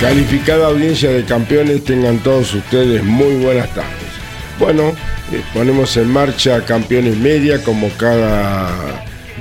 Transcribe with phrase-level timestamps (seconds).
[0.00, 4.10] Calificada audiencia de campeones, tengan todos ustedes muy buenas tardes.
[4.58, 4.90] Bueno,
[5.32, 8.68] eh, ponemos en marcha Campeones Media como cada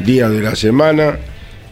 [0.06, 1.20] día de la semana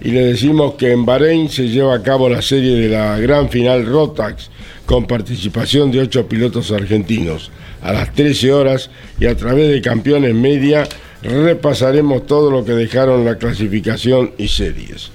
[0.02, 3.50] y le decimos que en Bahrein se lleva a cabo la serie de la gran
[3.50, 4.50] final Rotax
[4.86, 7.52] con participación de ocho pilotos argentinos.
[7.82, 10.86] A las 13 horas y a través de Campeones Media
[11.22, 15.10] repasaremos todo lo que dejaron la clasificación y series.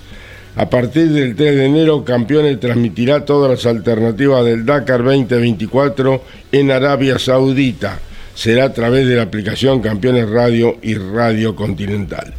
[0.58, 6.20] A partir del 3 de enero, Campeones transmitirá todas las alternativas del Dakar 2024
[6.50, 8.00] en Arabia Saudita.
[8.34, 12.34] Será a través de la aplicación Campeones Radio y Radio Continental.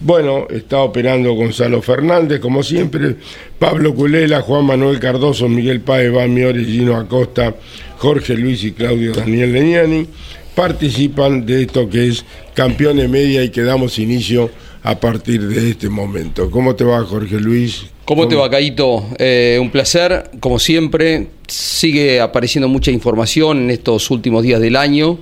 [0.00, 3.18] Bueno, está operando Gonzalo Fernández, como siempre,
[3.56, 7.54] Pablo Culela, Juan Manuel Cardoso, Miguel Páez, Bami Gino Acosta,
[7.98, 10.08] Jorge Luis y Claudio Daniel Leñani
[10.54, 14.50] participan de esto que es Campeones Media y que damos inicio
[14.84, 16.50] a partir de este momento.
[16.50, 17.86] ¿Cómo te va, Jorge Luis?
[18.04, 19.02] ¿Cómo, te va, Caito?
[19.18, 21.28] Eh, un placer, como siempre.
[21.48, 25.18] Sigue apareciendo mucha información en estos últimos días del año.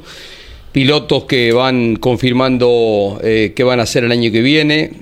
[0.72, 4.94] Pilotos que van confirmando eh, qué van a hacer el año que viene.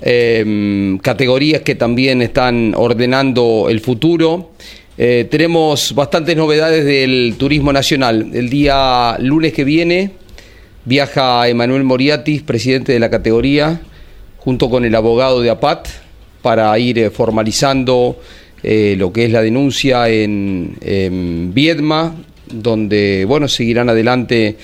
[0.00, 4.52] Em, categorías que también están ordenando el futuro.
[4.96, 8.30] Eh, tenemos bastantes novedades del turismo nacional.
[8.32, 10.23] El día lunes que viene
[10.84, 13.80] viaja Emanuel Moriatis, presidente de la categoría,
[14.38, 15.88] junto con el abogado de APAT,
[16.42, 18.20] para ir eh, formalizando
[18.62, 22.14] eh, lo que es la denuncia en, Viedma,
[22.50, 24.56] donde bueno, seguirán adelante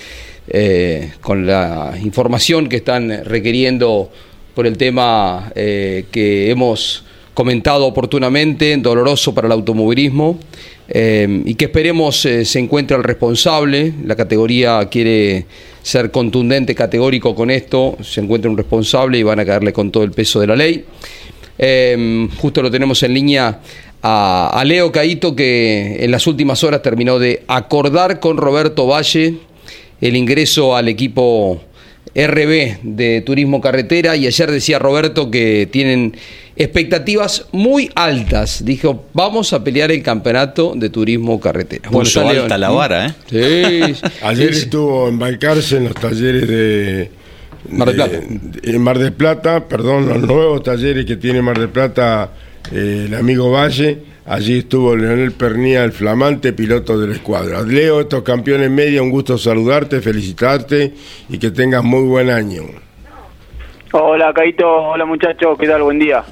[0.47, 4.11] eh, con la información que están requiriendo
[4.53, 10.37] por el tema que hemos comentado oportunamente, doloroso para el automovilismo,
[10.89, 13.93] y que esperemos se encuentre el responsable.
[14.03, 15.45] La categoría quiere
[15.81, 20.03] ser contundente, categórico con esto, se encuentra un responsable y van a caerle con todo
[20.03, 20.85] el peso de la ley.
[21.57, 23.59] Em, justo lo tenemos en línea
[24.01, 29.35] a, Leo Caito, que en las últimas horas terminó de acordar con Roberto Valle
[29.99, 31.61] el ingreso al equipo
[32.13, 36.15] RB de Turismo Carretera y ayer decía Roberto que tienen
[36.55, 38.63] expectativas muy altas.
[38.65, 41.89] Dijo, vamos a pelear el campeonato de turismo carretera.
[41.89, 43.13] Bueno, está alta la vara, ¿eh?
[43.29, 44.01] Sí.
[44.21, 47.11] Ayer estuvo en embarcarse en los talleres de...
[47.69, 48.19] Mar del Plata.
[48.63, 52.31] en Mar del Plata, perdón, los nuevos talleres que tiene Mar del Plata
[52.71, 53.99] eh, el amigo Valle.
[54.25, 57.61] Allí estuvo Leonel Pernía, el flamante piloto de la escuadra.
[57.63, 60.93] Leo, estos campeones media, un gusto saludarte, felicitarte
[61.27, 62.63] y que tengas muy buen año.
[63.93, 64.67] Hola, Caito.
[64.67, 65.57] Hola, muchachos.
[65.59, 65.81] ¿Qué tal?
[65.83, 66.23] Buen día.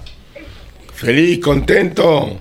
[0.94, 1.40] ¿Feliz?
[1.40, 2.40] ¿Contento?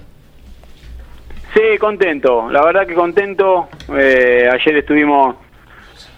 [1.55, 2.49] Sí, contento.
[2.50, 3.69] La verdad que contento.
[3.97, 5.34] Eh, ayer estuvimos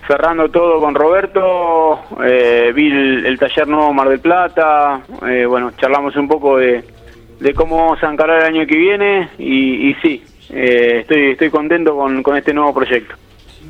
[0.06, 2.00] cerrando todo con Roberto.
[2.24, 5.02] Eh, vi el, taller nuevo Mar del Plata.
[5.26, 6.84] Eh, bueno, charlamos un poco de,
[7.54, 9.28] cómo vamos a encarar el año que viene.
[9.38, 13.14] Y, sí, estoy, estoy contento con, con este nuevo proyecto.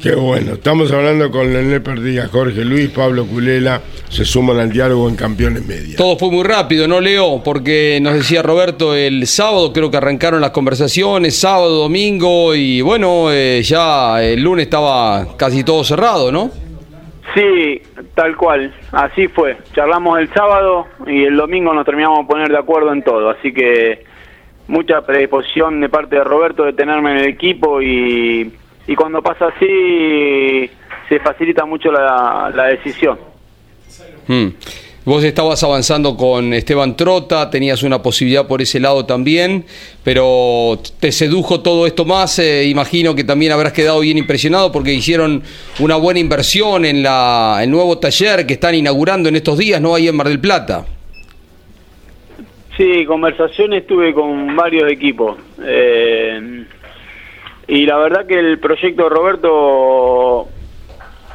[0.03, 0.55] Qué bueno.
[0.55, 3.83] Estamos hablando con Leonel Perdía, Jorge Luis, Pablo Culela.
[4.09, 5.97] Se suman al diálogo en Campeones Media.
[5.97, 7.43] Todo fue muy rápido, ¿no, Leo?
[7.45, 13.31] Porque nos decía Roberto el sábado, creo que arrancaron las conversaciones, sábado, domingo, y bueno,
[13.31, 16.51] eh, ya el lunes estaba casi todo cerrado, ¿no?
[17.35, 17.83] Sí,
[18.15, 18.75] tal cual.
[18.93, 19.57] Así fue.
[19.73, 23.31] Charlamos el sábado y el domingo nos terminamos de poner de acuerdo en todo.
[23.31, 24.05] Así que
[24.69, 28.53] mucha predisposición de parte de Roberto de tenerme en el equipo y
[28.91, 30.69] y cuando pasa así
[31.09, 33.19] se facilita mucho la, decisión.
[34.27, 34.49] Hmm.
[35.03, 39.65] Vos estabas avanzando con Esteban Trota, tenías una posibilidad por ese lado también,
[40.05, 42.39] pero te sedujo todo esto más.
[42.39, 45.43] Eh, imagino que también habrás quedado bien impresionado porque hicieron
[45.79, 49.95] una buena inversión en la, el nuevo taller que están inaugurando en estos días, ¿no?
[49.95, 50.85] Ahí en Mar del Plata.
[52.77, 55.39] Sí, conversaciones tuve con varios equipos.
[55.65, 56.65] Eh,
[57.69, 60.49] y la verdad que el proyecto de Roberto,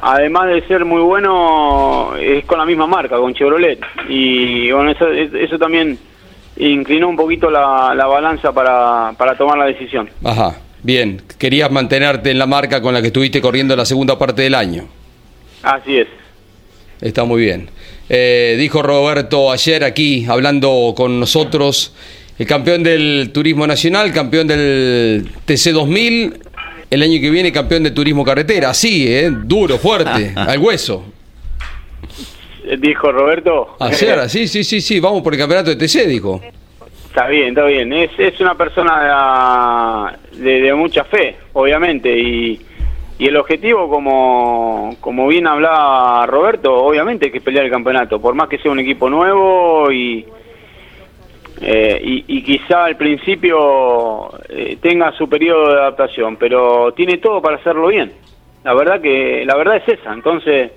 [0.00, 3.80] además de ser muy bueno, es con la misma marca, con Chevrolet.
[4.08, 5.98] Y bueno, eso, eso también
[6.58, 10.08] inclinó un poquito la, la balanza para, para tomar la decisión.
[10.24, 11.22] Ajá, bien.
[11.38, 14.86] Querías mantenerte en la marca con la que estuviste corriendo la segunda parte del año.
[15.62, 16.08] Así es.
[17.00, 17.68] Está muy bien.
[18.08, 21.92] Eh, dijo Roberto ayer aquí, hablando con nosotros,
[22.38, 26.38] el campeón del Turismo Nacional, campeón del TC 2000,
[26.90, 28.70] el año que viene campeón de Turismo Carretera.
[28.70, 29.30] Así, ¿eh?
[29.30, 31.04] Duro, fuerte, al hueso.
[32.78, 33.76] Dijo Roberto.
[33.78, 36.40] Ayer, sí, sí, sí, sí, vamos por el campeonato de TC, dijo.
[37.08, 37.92] Está bien, está bien.
[37.92, 42.60] Es, es una persona de, de mucha fe, obviamente, y
[43.18, 48.34] y el objetivo, como, como bien hablaba Roberto, obviamente es que pelear el campeonato, por
[48.34, 50.26] más que sea un equipo nuevo y,
[51.60, 57.56] eh, y, quizá al principio eh, tenga su periodo de adaptación, pero tiene todo para
[57.56, 58.12] hacerlo bien.
[58.64, 60.12] La verdad que la verdad es esa.
[60.12, 60.72] Entonces,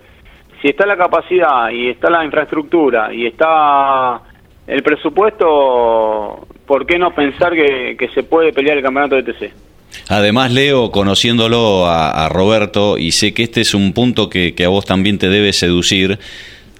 [0.61, 4.21] si está la capacidad y está la infraestructura y está
[4.67, 9.69] el presupuesto, ¿por qué no pensar que se puede pelear el campeonato de TC?
[10.07, 14.85] Además, Leo, conociéndolo a, Roberto, y sé que este es un punto que, a vos
[14.85, 16.19] también te debe seducir,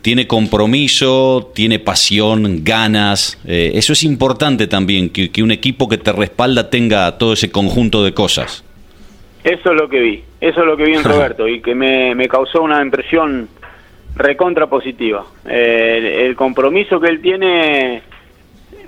[0.02, 3.40] tiene compromiso, tiene pasión, ganas.
[3.46, 8.04] Eh, eso es importante también, que, un equipo que te respalda tenga todo ese conjunto
[8.04, 8.64] de cosas.
[9.44, 12.28] Eso es lo que vi, eso es lo que vi en Roberto y que me,
[12.28, 13.50] causó una impresión
[14.16, 15.26] recontra positiva.
[15.48, 18.02] Eh, el compromiso que él tiene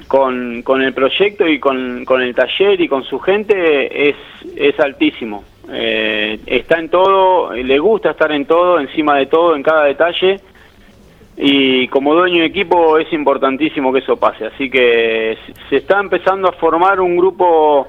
[0.08, 4.16] con, con el proyecto y con, con, el taller y con su gente es,
[4.56, 5.44] es altísimo.
[5.72, 10.40] Eh, está en todo, le gusta estar en todo, encima de todo, en cada detalle.
[11.38, 14.46] Y como dueño de equipo es importantísimo que eso pase.
[14.46, 15.38] Así que
[15.70, 17.88] se está empezando a formar un grupo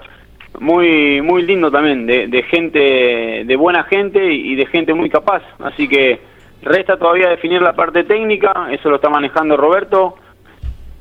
[0.61, 5.43] muy muy lindo también, de, gente, de buena gente y de gente muy capaz.
[5.59, 6.21] Así que
[6.63, 10.17] resta todavía definir la parte técnica, eso lo está manejando Roberto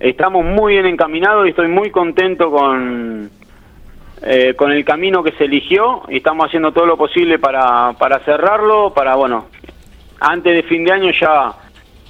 [0.01, 3.29] estamos muy bien encaminados y estoy muy contento con,
[4.23, 8.19] eh, con el camino que se eligió y estamos haciendo todo lo posible para, para
[8.19, 9.45] cerrarlo, para, bueno,
[10.19, 11.53] antes de fin de año ya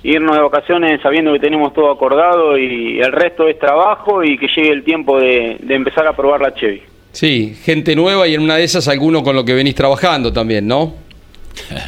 [0.04, 4.48] irnos de vacaciones sabiendo que tenemos todo acordado y el resto es trabajo y que
[4.48, 6.82] llegue el tiempo de, de empezar a probar la Chevy.
[7.12, 10.68] Sí, gente nueva y en una de esas alguno con lo que venís trabajando también,
[10.68, 10.94] ¿no?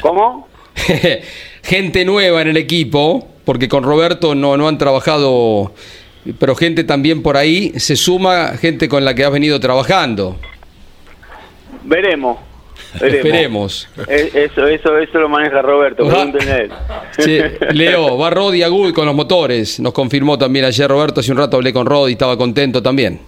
[0.02, 0.48] ¿Cómo?
[1.64, 5.74] gente nueva en el equipo porque con Roberto no, no han trabajado,
[6.40, 10.38] pero gente también por ahí, se suma gente con la que has venido trabajando.
[11.84, 12.38] Veremos.
[13.02, 13.90] Esperemos.
[14.08, 16.72] Eso, eso, eso lo maneja Roberto, él.
[17.74, 19.80] Leo, va Rodi Agud con los motores.
[19.80, 23.20] Nos confirmó también ayer Roberto, hace un rato hablé con Rodi, estaba contento también.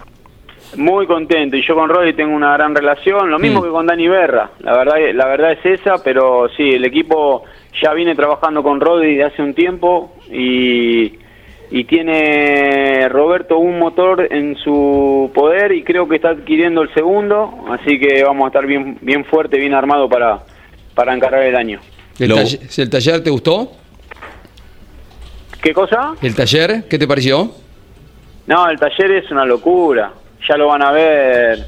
[0.76, 3.64] Muy contento, y yo con Rodi tengo una gran relación, lo mismo mm.
[3.64, 7.44] que con Dani Berra, la verdad, la verdad es esa, pero sí, el equipo
[7.80, 11.14] ya viene trabajando con Rodi de hace un tiempo y,
[11.70, 17.64] y tiene Roberto un motor en su poder y creo que está adquiriendo el segundo,
[17.70, 20.40] así que vamos a estar bien, bien fuerte, bien armado para,
[20.94, 21.80] para encargar el año.
[22.18, 23.72] ¿El, taller, ¿El taller te gustó?
[25.60, 26.14] ¿Qué cosa?
[26.22, 26.84] ¿El taller?
[26.88, 27.50] ¿Qué te pareció?
[28.46, 30.12] No, el taller es una locura.
[30.48, 31.66] Ya lo van a ver,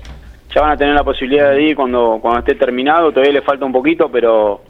[0.54, 3.10] ya van a tener la posibilidad de ir cuando, cuando esté terminado.
[3.10, 4.62] Todavía le falta un poquito, pero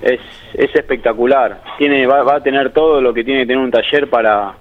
[0.00, 0.20] es,
[0.54, 1.60] es espectacular.
[1.78, 4.54] Tiene, va, va, a tener todo lo que tiene que tener un taller para,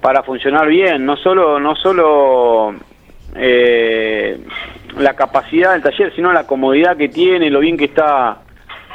[0.00, 1.04] para funcionar bien.
[1.04, 2.74] No solo, no solo
[3.34, 4.38] eh,
[4.98, 8.38] la capacidad del taller, sino la comodidad que tiene, lo bien que está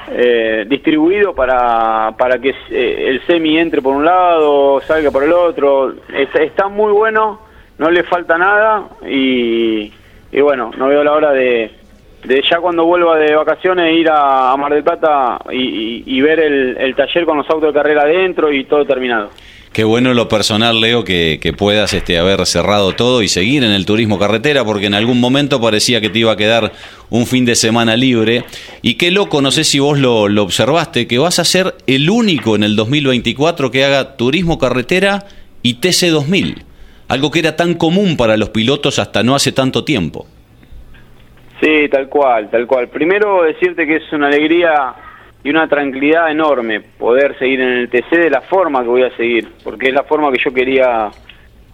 [0.10, 5.34] eh, distribuido para, para que eh, el semi entre por un lado, salga por el
[5.34, 5.94] otro.
[6.14, 7.42] Está, está muy bueno,
[7.78, 9.94] no le falta nada y,
[10.32, 11.81] y bueno, no veo la hora de
[12.24, 17.26] de ya cuando vuelva de vacaciones ir a, Mar del Plata y, ver el, taller
[17.26, 19.30] con los autos de carrera adentro y todo terminado.
[19.74, 23.72] Qué bueno en lo personal, Leo, que, puedas este, haber cerrado todo y seguir en
[23.72, 26.74] el turismo carretera, porque en algún momento parecía que te iba a quedar
[27.10, 28.44] un fin de semana libre.
[28.82, 32.10] Y qué loco, no sé si vos lo, lo observaste, que vas a ser el
[32.10, 35.26] único en el 2024 que haga turismo carretera
[35.64, 36.64] y TC2000,
[37.08, 40.28] algo que era tan común para los pilotos hasta no hace tanto tiempo.
[41.62, 42.88] Sí, tal cual, tal cual.
[42.88, 44.96] Primero decirte que es una alegría
[45.44, 49.16] y una tranquilidad enorme poder seguir en el TC de la forma que voy a
[49.16, 51.12] seguir, porque es la forma que yo quería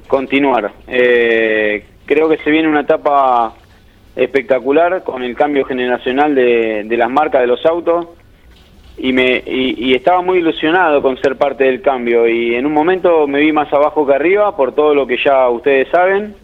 [0.07, 0.71] continuar.
[0.87, 3.53] Eh, creo que se viene una etapa
[4.13, 8.07] espectacular con el cambio generacional de, las marcas de los autos
[8.97, 13.27] y me y, estaba muy ilusionado con ser parte del cambio y en un momento
[13.27, 16.35] me vi más abajo que arriba por todo lo que ya ustedes saben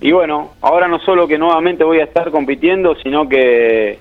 [0.00, 3.98] y bueno ahora no solo que nuevamente voy a estar compitiendo sino que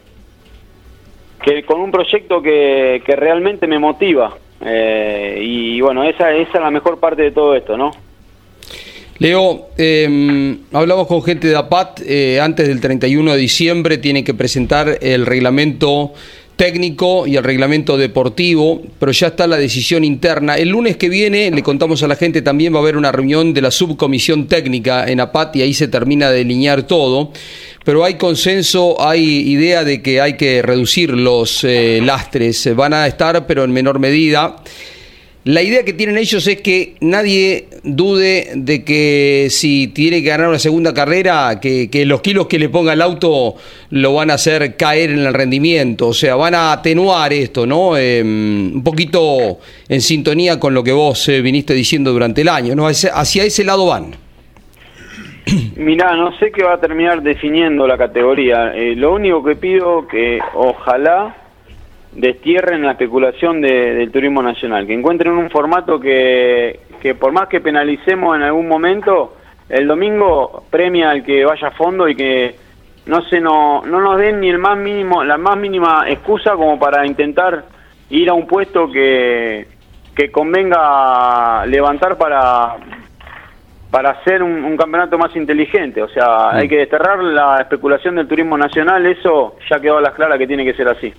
[1.44, 4.36] que con un proyecto que, que realmente me motiva.
[4.60, 7.92] Eh, y bueno esa esa es la mejor parte de todo esto no
[9.20, 14.36] Leo, eh, hablamos con gente de APAT, eh, antes del 31 de diciembre tiene que
[14.36, 16.14] presentar el reglamento
[16.58, 20.58] técnico y el reglamento deportivo, pero ya está la decisión interna.
[20.58, 23.54] El lunes que viene, le contamos a la gente, también va a haber una reunión
[23.54, 27.32] de la subcomisión técnica en APAT y ahí se termina de delinear todo.
[27.86, 32.76] Pero hay consenso, hay idea de que hay que reducir los eh, lastres.
[32.76, 34.58] Van a estar, pero en menor medida.
[35.48, 40.50] La idea que tienen ellos es que nadie dude de que si tiene que ganar
[40.50, 43.56] una segunda carrera, que, los kilos que le ponga el auto
[43.92, 46.10] lo van a hacer caer en el rendimiento.
[46.10, 47.96] O sea, van a atenuar esto, ¿no?
[47.96, 52.76] Em, un poquito en sintonía con lo que vos eh, viniste diciendo durante el año,
[52.76, 52.86] ¿no?
[52.86, 54.16] Hacia, ese lado van.
[55.78, 58.74] Mirá, no sé qué va a terminar definiendo la categoría.
[58.76, 61.47] Eh, lo único que pido que ojalá
[62.18, 67.62] destierren la especulación del turismo nacional, que encuentren un formato que, que por más que
[67.62, 69.36] penalicemos en algún momento,
[69.70, 72.56] el domingo premia al que vaya a fondo y que
[73.06, 76.80] no se no, no nos den ni el más mínimo, la más mínima excusa como
[76.80, 77.66] para intentar
[78.10, 79.68] ir a un puesto que,
[80.16, 82.78] que convenga levantar para
[83.92, 86.70] para hacer un, un campeonato más inteligente, o sea, hay mm.
[86.70, 90.66] que desterrar la especulación del turismo nacional, eso ya quedó a las claras que tiene
[90.66, 91.14] que ser así.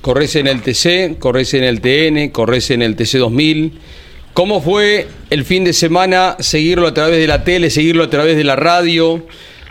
[0.00, 3.78] Corres en el TC, corres en el TN, corres en el TC 2000.
[4.32, 8.36] ¿Cómo fue el fin de semana seguirlo a través de la tele, seguirlo a través
[8.36, 9.22] de la radio?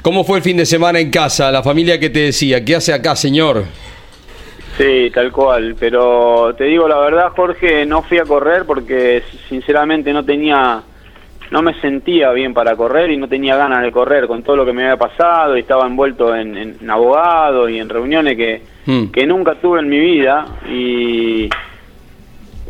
[0.01, 1.51] ¿Cómo fue el fin de semana en casa?
[1.51, 3.63] La familia que te decía, ¿qué hace acá, señor?
[4.77, 10.13] Sí, tal cual, pero te digo la verdad, Jorge, no fui a correr porque sinceramente
[10.13, 10.81] no tenía,
[11.51, 14.65] no me sentía bien para correr y no tenía ganas de correr con todo lo
[14.65, 19.11] que me había pasado y estaba envuelto en, abogados y en reuniones que, Hmm.
[19.11, 21.47] que nunca tuve en mi vida y,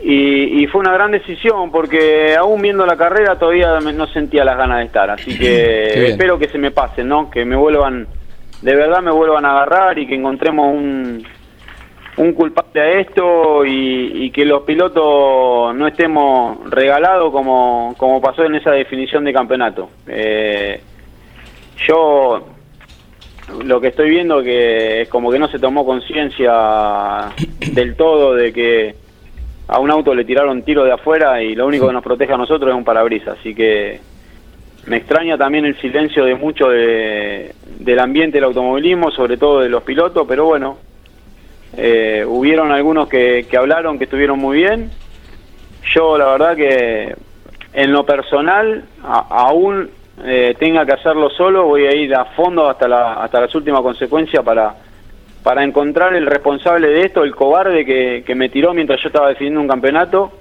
[0.04, 4.80] y, fue una gran decisión porque aún viendo la carrera todavía no sentía las ganas
[4.80, 7.32] de estar, así que espero que se me pase, ¿no?
[7.32, 8.06] Que me vuelvan,
[8.62, 11.26] de verdad me vuelvan a agarrar y que encontremos un,
[12.18, 18.56] un culpable a esto y, que los pilotos no estemos regalados como, como pasó en
[18.56, 19.90] esa definición de campeonato.
[20.06, 20.82] Eh,
[21.88, 22.59] yo
[23.64, 27.30] lo que estoy viendo que es como que no se tomó conciencia
[27.74, 28.96] del todo de que
[29.68, 32.38] a un auto le tiraron tiro de afuera y lo único que nos protege a
[32.38, 33.38] nosotros es un parabrisas.
[33.40, 34.00] Así que
[34.88, 39.70] me extraña también el silencio de mucho de, del ambiente del automovilismo, sobre todo de
[39.70, 40.78] los pilotos, pero bueno,
[41.78, 44.90] eh, hubieron algunos que, que hablaron que estuvieron muy bien.
[45.94, 47.16] Yo la verdad que
[47.74, 49.92] en lo personal aún
[50.26, 53.82] eh, tenga que hacerlo solo, voy a ir a fondo hasta, la, hasta las últimas
[53.82, 54.76] consecuencias para,
[55.44, 59.30] para encontrar el responsable de esto, el cobarde que, que me tiró mientras yo estaba
[59.30, 60.32] definiendo un campeonato.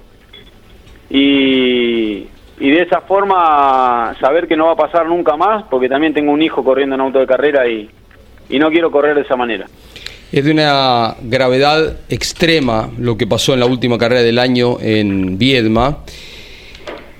[1.09, 2.27] Y,
[2.59, 6.31] y de esa forma saber que no va a pasar nunca más, porque también tengo
[6.31, 7.89] un hijo corriendo en auto de carrera y,
[8.49, 9.65] y no quiero correr de esa manera.
[10.31, 15.39] Es de una gravedad extrema lo que pasó en la última carrera del año en
[15.39, 15.99] Viedma.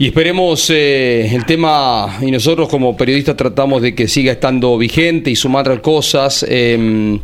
[0.02, 5.30] Y esperemos eh, el tema, y nosotros como periodistas tratamos de que siga estando vigente
[5.30, 6.46] y sumar cosas.
[6.48, 7.20] Eh,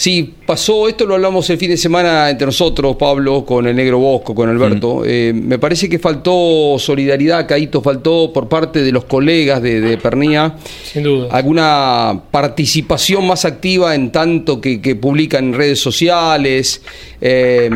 [0.00, 3.98] Sí, pasó, esto lo hablamos el fin de semana entre nosotros, Pablo, con el Negro
[3.98, 5.02] Bosco, con Alberto.
[5.04, 10.56] Eh, me parece que faltó solidaridad, Caíto, faltó por parte de los colegas de, Pernía.
[10.84, 11.28] Sin duda.
[11.30, 16.80] Alguna participación más activa en tanto que, publican en redes sociales.
[17.20, 17.68] Eh,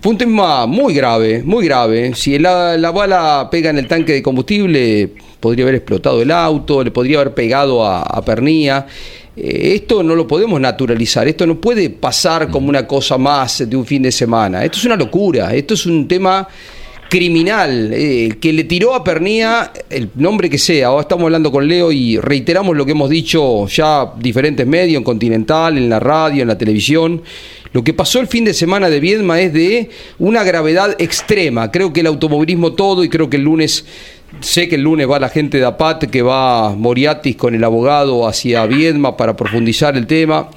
[0.00, 2.14] fue un tema muy grave, muy grave.
[2.14, 6.90] Si la, bala pega en el tanque de combustible, podría haber explotado el auto, le
[6.90, 8.86] podría haber pegado a, a Pernía.
[9.36, 13.76] Eh, esto no lo podemos naturalizar, esto no puede pasar como una cosa más de
[13.76, 14.64] un fin de semana.
[14.64, 16.48] Esto es una locura, esto es un tema
[17.08, 20.88] criminal eh, que le tiró a Pernía el nombre que sea.
[20.88, 25.04] Ahora estamos hablando con Leo y reiteramos lo que hemos dicho ya diferentes medios, en
[25.04, 27.22] Continental, en la radio, en la televisión.
[27.76, 31.70] Lo que pasó el fin de semana de Viedma es de una gravedad extrema.
[31.70, 33.84] Creo que el automovilismo todo y creo que el lunes
[34.40, 38.26] Sé que el lunes va la gente de APAT, que va Moriatis con el abogado
[38.26, 40.48] hacia Viedma para profundizar el tema.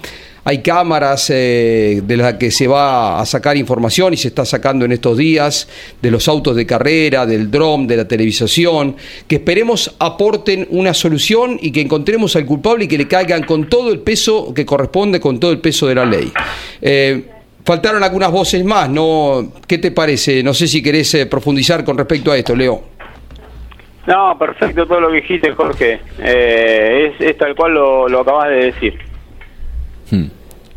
[0.44, 4.86] Hay cámaras eh, de las que se va a sacar información y se está sacando
[4.86, 5.68] en estos días
[6.02, 8.96] de los autos de carrera, del dron, de la televisación,
[9.28, 13.68] que esperemos aporten una solución y que encontremos al culpable y que le caigan con
[13.68, 16.32] todo el peso que corresponde, con todo el peso de la ley.
[16.82, 17.26] Eh,
[17.66, 19.54] faltaron algunas voces más, ¿no?
[19.68, 20.42] ¿Qué te parece?
[20.42, 22.82] No sé si querés eh, profundizar con respecto a esto, Leo.
[24.08, 26.00] No, perfecto todo lo que dijiste, Jorge.
[26.20, 29.09] Eh, es, es tal cual lo, lo acabas de decir.
[30.12, 30.26] Hmm.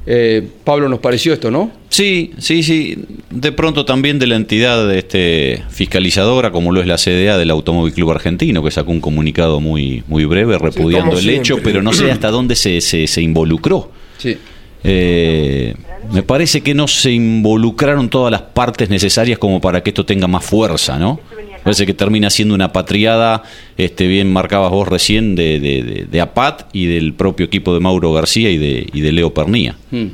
[0.04, 1.70] Eh, Pablo, nos pareció esto, ¿no?
[1.88, 2.98] Sí, sí, sí.
[3.30, 7.92] De pronto también de la entidad este, fiscalizadora, como lo es la CDA del Automóvil
[7.92, 12.10] Club Argentino, que sacó un comunicado muy, muy breve repudiando el hecho, pero no sé
[12.10, 13.92] hasta dónde se, se, se involucró.
[14.18, 14.36] Sí.
[14.84, 15.74] Eh,
[16.10, 20.26] me parece que no se involucraron todas las partes necesarias como para que esto tenga
[20.26, 21.20] más fuerza, ¿no?
[21.64, 23.42] Parece que termina siendo una patriada,
[23.76, 27.80] este, bien marcabas vos recién, de, de, de- de APAT y del propio equipo de
[27.80, 29.76] Mauro García y de, y de Leo Pernía.
[29.90, 30.06] Mm.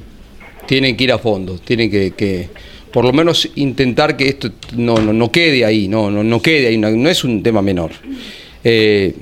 [0.66, 2.50] Tienen que ir a fondo, tienen que, que
[2.92, 6.66] por lo menos intentar que esto no, no, no quede ahí, no, no, no quede
[6.68, 7.92] ahí, no, no es un tema menor.
[8.62, 9.14] Eh,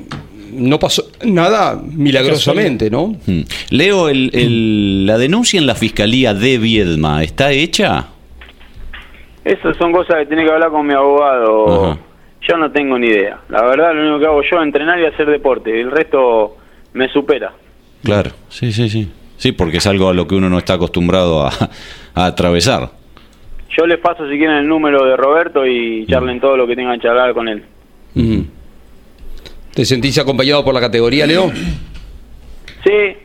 [0.52, 3.16] no pasó nada milagrosamente, ¿no?
[3.26, 3.42] Hmm.
[3.71, 8.09] Leo, el, el- la denuncia en la Fiscalía de Viedma, ¿está hecha?
[9.45, 11.85] Esas son cosas que tiene que hablar con mi abogado.
[11.92, 11.99] Ajá.
[12.49, 13.41] Yo no tengo ni idea.
[13.49, 15.81] La verdad, lo único que hago yo es entrenar y hacer deporte.
[15.81, 16.57] El resto
[16.93, 17.53] me supera.
[18.05, 19.11] Claro, sí, sí, sí.
[19.37, 21.50] Sí, porque es algo a lo que uno no está acostumbrado a,
[22.15, 22.91] a atravesar.
[23.76, 26.99] Yo les paso si quieren el número de Roberto y charlen todo lo que tengan
[26.99, 27.65] que charlar con él.
[28.15, 28.47] Ujú.
[29.75, 31.50] ¿Te sentís acompañado por la categoría, Leo?
[32.85, 33.17] Sí,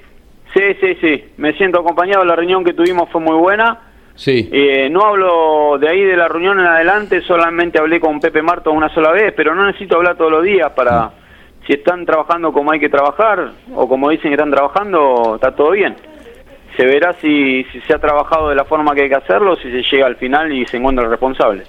[0.54, 1.24] sí, sí, sí.
[1.38, 2.26] Me siento acompañado.
[2.26, 3.80] La reunión que tuvimos fue muy buena.
[4.16, 4.50] Sí.
[4.52, 8.72] Eh, no hablo de ahí de la reunión en adelante, solamente hablé con Pepe Marto
[8.72, 11.12] una sola vez, pero no necesito hablar todos los días para,
[11.66, 15.72] si están trabajando como hay que trabajar, o como dicen que están trabajando, está todo
[15.72, 15.96] bien.
[16.78, 19.72] Se verá si, si se ha trabajado de la forma que hay que hacerlo, si
[19.72, 21.64] se llega al final y se encuentra el responsable.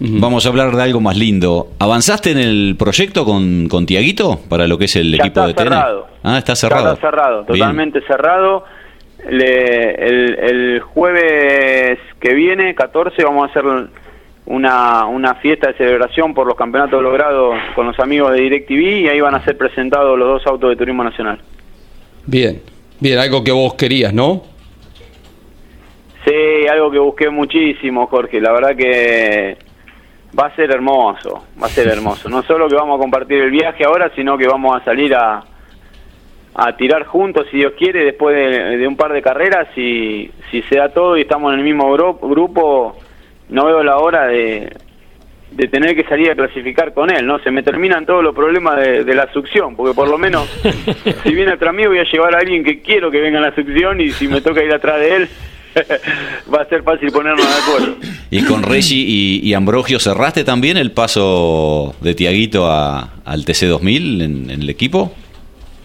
[0.00, 1.68] Vamos a hablar de algo más lindo.
[1.78, 5.46] ¿Avanzaste en el proyecto con, con Tiaguito para lo que es el Ya equipo está
[5.46, 5.62] de TN?
[5.74, 6.06] cerrado.
[6.24, 6.92] Ah, está cerrado.
[6.94, 7.58] está cerrado, Bien.
[7.60, 8.64] totalmente cerrado.
[9.28, 13.64] Le- el, el jueves que viene, 14, vamos a hacer
[14.46, 19.08] una, una fiesta de celebración por los campeonatos logrados con los amigos de DirecTV y
[19.08, 21.40] ahí van a ser presentados los dos autos de Turismo Nacional.
[22.26, 22.60] Bien.
[23.00, 24.42] Bien, algo que vos querías, ¿no?
[26.24, 28.40] Sí, algo que busqué muchísimo, Jorge.
[28.40, 29.56] La verdad que
[30.38, 32.28] va a ser hermoso, va a ser hermoso.
[32.30, 35.42] No solo que vamos a compartir el viaje ahora, sino que vamos a salir a,
[36.54, 39.68] a tirar juntos, si Dios quiere, después de, de un par de carreras.
[39.74, 42.96] Si, si se da todo y estamos en el mismo gru- grupo,
[43.48, 44.72] no veo la hora de,
[45.50, 47.38] de tener que salir a clasificar con él, ¿no?
[47.40, 50.48] Se me terminan todos los problemas de, de la succión, porque por lo menos,
[51.24, 53.54] si viene atrás mío, voy a llevar a alguien que quiero que venga a la
[53.54, 55.28] succión y si me toca ir atrás de él,
[56.54, 57.96] va a ser fácil ponernos de acuerdo.
[58.30, 64.22] Y con Reggie y, y Ambrogio, ¿cerraste también el paso de Tiaguito a, al TC2000
[64.22, 65.12] en, en el equipo?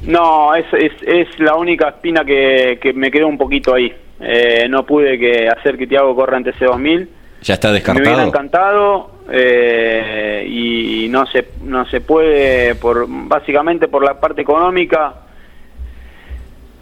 [0.06, 3.94] No, es, es, es la única espina que, que me quedó un poquito ahí.
[4.22, 7.08] Eh, no pude que hacer que Tiago corra en TC2000.
[7.42, 8.28] ¿Ya está Me hubiera descartado?
[8.28, 15.14] encantado eh, y no se no se puede por básicamente por la parte económica,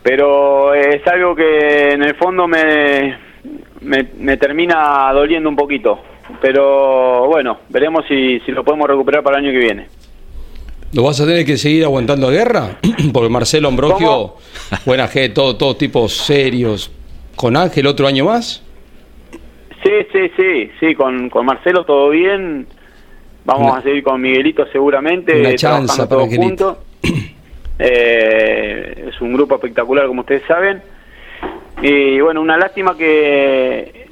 [0.02, 3.18] pero es algo que en el fondo me,
[3.82, 6.00] me, me termina doliendo un poquito.
[6.42, 9.88] Pero bueno, veremos si, si lo podemos recuperar para el año que viene.
[10.93, 12.78] ¿Lo vas a tener que seguir aguantando guerra?
[13.13, 14.36] Porque Marcelo Ambrogio,
[14.86, 16.91] buena gente, todo, todos tipos serios.
[17.36, 18.63] ¿Con Ángel otro año más?
[19.84, 22.65] Sí, sí, sí, sí, con, con Marcelo todo bien.
[23.45, 26.78] Vamos Una- a seguir con Miguelito seguramente, una chanza para juntos.
[27.80, 30.82] Eh, es un grupo espectacular, como ustedes saben.
[31.84, 34.08] Y bueno, una lástima que,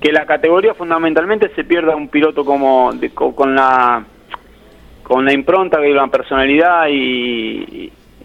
[0.00, 4.04] que la categoría fundamentalmente se pierda un piloto como de- con la
[5.08, 6.92] con la impronta y la personalidad y,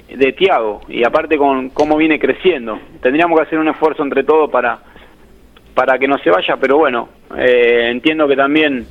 [0.10, 2.78] y de Tiago y aparte con cómo viene creciendo.
[3.02, 4.80] Tendríamos que hacer un esfuerzo entre todos para
[5.74, 8.86] para que no se vaya, pero bueno, eh, entiendo que también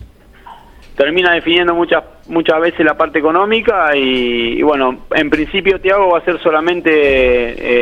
[0.97, 6.19] termina definiendo muchas muchas veces la parte económica y, y bueno, en principio Tiago va
[6.19, 6.91] a ser solamente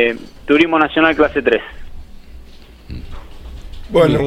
[0.09, 1.61] eh, Turismo Nacional Clase 3.
[3.89, 4.19] Bueno,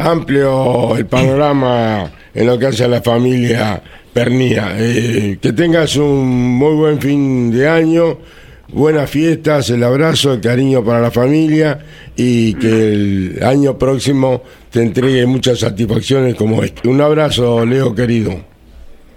[0.00, 3.82] amplio el panorama en lo que hace a la familia
[4.12, 4.74] Pernía.
[4.78, 8.18] Eh, que tengas un muy buen fin de año,
[8.68, 11.78] buenas fiestas, el abrazo, el cariño para la familia
[12.16, 16.88] y que el año próximo te entregue muchas satisfacciones como este.
[16.88, 18.52] Un abrazo, Leo querido.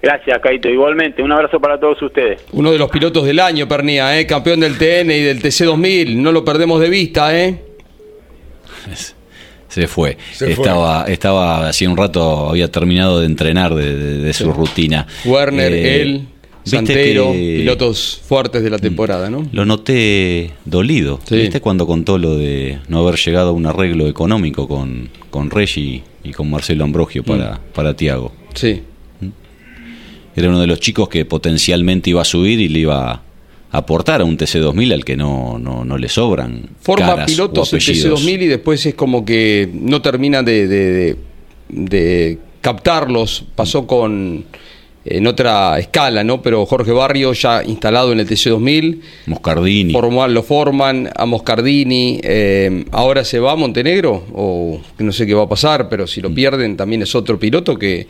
[0.01, 0.69] Gracias, Caito.
[0.69, 2.39] Igualmente, un abrazo para todos ustedes.
[2.51, 4.27] Uno de los pilotos del año, Pernía, ¿eh?
[4.27, 6.15] campeón del TN y del TC2000.
[6.17, 7.59] No lo perdemos de vista, ¿eh?
[9.75, 10.17] Se fue.
[10.33, 10.63] Se fue.
[10.65, 15.05] estaba, estaba hace un rato, había terminado de entrenar de, de- de su rutina.
[15.25, 16.27] Werner, Eh, él,
[16.63, 19.47] Santero, que- pilotos fuertes de la temporada, ¿no?
[19.51, 21.19] Lo noté dolido.
[21.27, 21.35] Sí.
[21.35, 26.01] ¿Viste cuando contó lo de no haber llegado a un arreglo económico con, con Reggi
[26.23, 28.31] y con Marcelo Ambrogio para, para Tiago?
[28.53, 28.81] Sí.
[30.37, 33.21] Era uno de los chicos que potencialmente iba a subir y le iba a
[33.77, 36.69] aportar a un TC2000 al que no, no, no le sobran.
[36.81, 38.23] Forma caras o pilotos el apellidos.
[38.25, 41.15] TC2000 y después es como que no termina de, de- de-
[41.69, 43.45] de captarlos.
[43.55, 44.45] Pasó con
[45.07, 46.41] en otra escala, ¿no?
[46.41, 49.93] Pero Jorge Barrio ya instalado en el TC2000, Moscardini.
[49.93, 55.27] formal, lo forman a Moscardini, eh, ahora se va a Montenegro, o que no sé
[55.27, 58.07] qué va a pasar, pero si lo pierden también es otro piloto que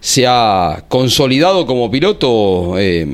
[0.00, 3.06] se ha consolidado como piloto, eh,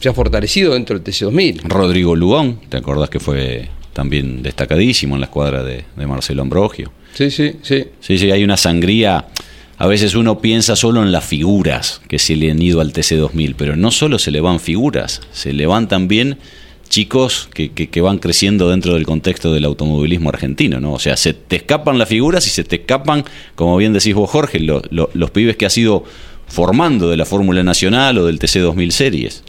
[0.00, 1.62] se ha fortalecido dentro del TC2000.
[1.64, 6.92] Rodrigo Lugón, ¿te acordás que fue también destacadísimo en la escuadra de, de Marcelo Ambrogio?
[7.14, 7.84] Sí, sí, sí.
[8.00, 9.26] Sí, sí, hay una sangría.
[9.78, 13.54] A veces uno piensa solo en las figuras que se le han ido al TC2000,
[13.56, 16.38] pero no solo se le van figuras, se le van también
[16.90, 20.92] chicos que, que- que van creciendo dentro del contexto del automovilismo argentino, ¿no?
[20.92, 23.24] O sea, se te escapan las figuras y se te escapan,
[23.54, 26.04] como bien decís vos, Jorge, lo- lo- los pibes que has ido
[26.46, 29.44] formando de la Fórmula Nacional o del TC2000 Series.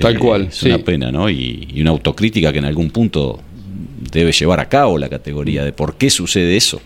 [0.00, 0.68] Tal cual, Es sí.
[0.68, 1.30] una pena, ¿no?
[1.30, 3.40] Y, y una autocrítica que en algún punto
[4.12, 6.80] debe llevar a cabo la categoría de por qué sucede eso.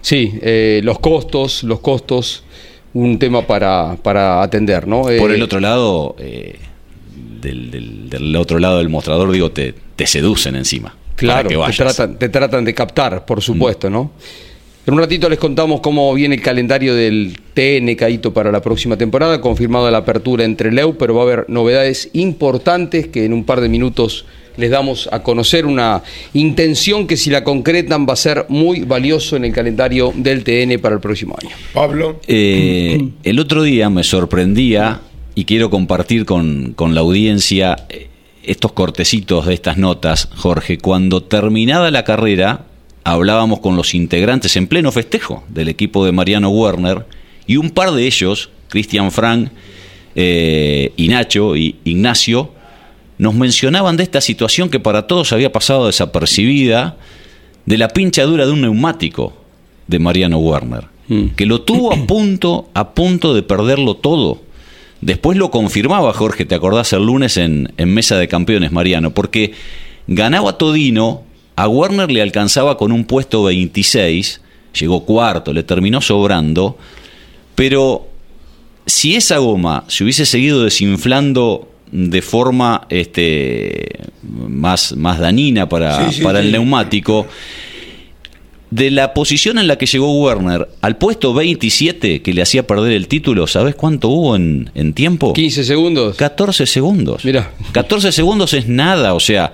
[0.00, 2.42] Sí, eh, los costos, los costos,
[2.94, 5.02] un tema para, para atender, ¿no?
[5.02, 6.58] Por Eh, el otro lado, eh,
[7.40, 10.94] del, del- del otro lado del mostrador, digo, te, te seducen encima.
[11.16, 14.12] Claro, para que te tratan, te tratan de captar, por supuesto, ¿no?
[14.86, 18.96] En un ratito les contamos cómo viene el calendario del TN Caíto para la próxima
[18.96, 23.44] temporada, confirmada la apertura entre Leu, pero va a haber novedades importantes que en un
[23.44, 24.24] par de minutos
[24.56, 29.36] les damos a conocer una intención que si la concretan va a ser muy valioso
[29.36, 31.54] en el calendario del TN para el próximo año.
[31.74, 35.00] Pablo, Eh, el otro día me sorprendía
[35.38, 38.08] y quiero compartir con, con la audiencia eh,
[38.42, 40.78] estos cortecitos de estas notas, Jorge.
[40.78, 42.64] Cuando terminada la carrera,
[43.04, 47.06] hablábamos con los integrantes en pleno festejo del equipo de Mariano Werner
[47.46, 49.50] y un par de ellos, Cristian Frank
[50.16, 52.50] eh, y Nacho y Ignacio,
[53.18, 56.96] nos mencionaban de esta situación que para todos había pasado desapercibida,
[57.64, 59.34] de la pinchadura de un neumático
[59.86, 61.28] de Mariano Werner, Mm.
[61.36, 64.42] que lo tuvo a punto, a punto de perderlo todo.
[65.00, 69.52] Después lo confirmaba Jorge, te acordás el lunes en, en Mesa de Campeones, Mariano, porque
[70.06, 71.22] ganaba Todino,
[71.56, 74.40] a Werner le alcanzaba con un puesto 26,
[74.78, 76.76] llegó cuarto, le terminó sobrando,
[77.54, 78.06] pero
[78.86, 83.86] si esa goma se hubiese seguido desinflando de forma este,
[84.22, 86.46] más, más dañina para, Sí, sí, para sí.
[86.46, 87.26] el neumático,
[88.70, 92.92] de la posición en la que llegó Werner al puesto 27 que le hacía perder
[92.92, 95.32] el título, ¿sabes cuánto hubo en, en tiempo?
[95.32, 96.16] 15 segundos.
[96.16, 97.24] 14 segundos.
[97.24, 97.52] Mirá.
[97.72, 99.52] 14 segundos es nada, o sea,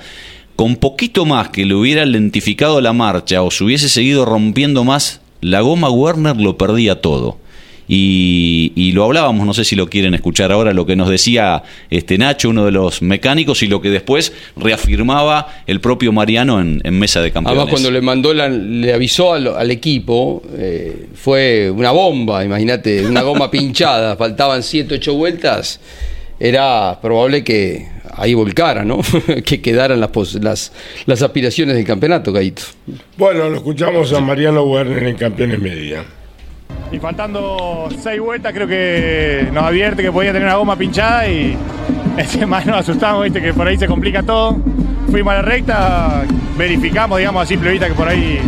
[0.57, 5.21] con poquito más que le hubiera lentificado la marcha o se hubiese seguido rompiendo más,
[5.41, 7.39] la goma Werner lo perdía todo.
[7.87, 11.63] Y, y lo hablábamos, no sé si lo quieren escuchar ahora, lo que nos decía
[11.91, 16.81] este Nacho, uno de los mecánicos, y lo que después reafirmaba el propio Mariano en,
[16.83, 17.59] en mesa de campeones.
[17.59, 23.07] Además, cuando le mandó, la- le avisó al, al equipo, eh, fue una bomba, imagínate,
[23.07, 25.81] una goma pinchada, faltaban 7, 8 vueltas,
[26.41, 29.01] era probable que ahí volcara, ¿no?
[29.45, 30.73] que quedaran las, pos- las,
[31.07, 32.63] las aspiraciones del campeonato, Gaito.
[33.19, 36.05] bueno, lo escuchamos a Mariano Werner en Campeones Media.
[36.93, 41.57] Y faltando seis vueltas creo que nos advierte que podía tener una goma pinchada y
[42.17, 44.57] ese más nos asustamos, viste, que por ahí se complica todo.
[45.11, 46.25] Fuimos a la recta,
[46.57, 48.39] verificamos, digamos, a simple vista que por ahí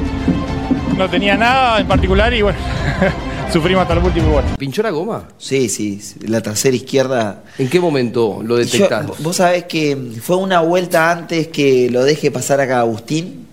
[0.96, 2.58] no tenía nada en particular y bueno,
[3.52, 4.56] sufrimos hasta el último vuelta.
[4.56, 5.28] ¿Pinchó la goma?
[5.38, 7.42] Sí, sí, la trasera izquierda.
[7.58, 9.22] ¿En qué momento lo Yo- detectaste?
[9.22, 13.46] vos sabés que fue una vuelta antes que lo deje pasar acá Agustín.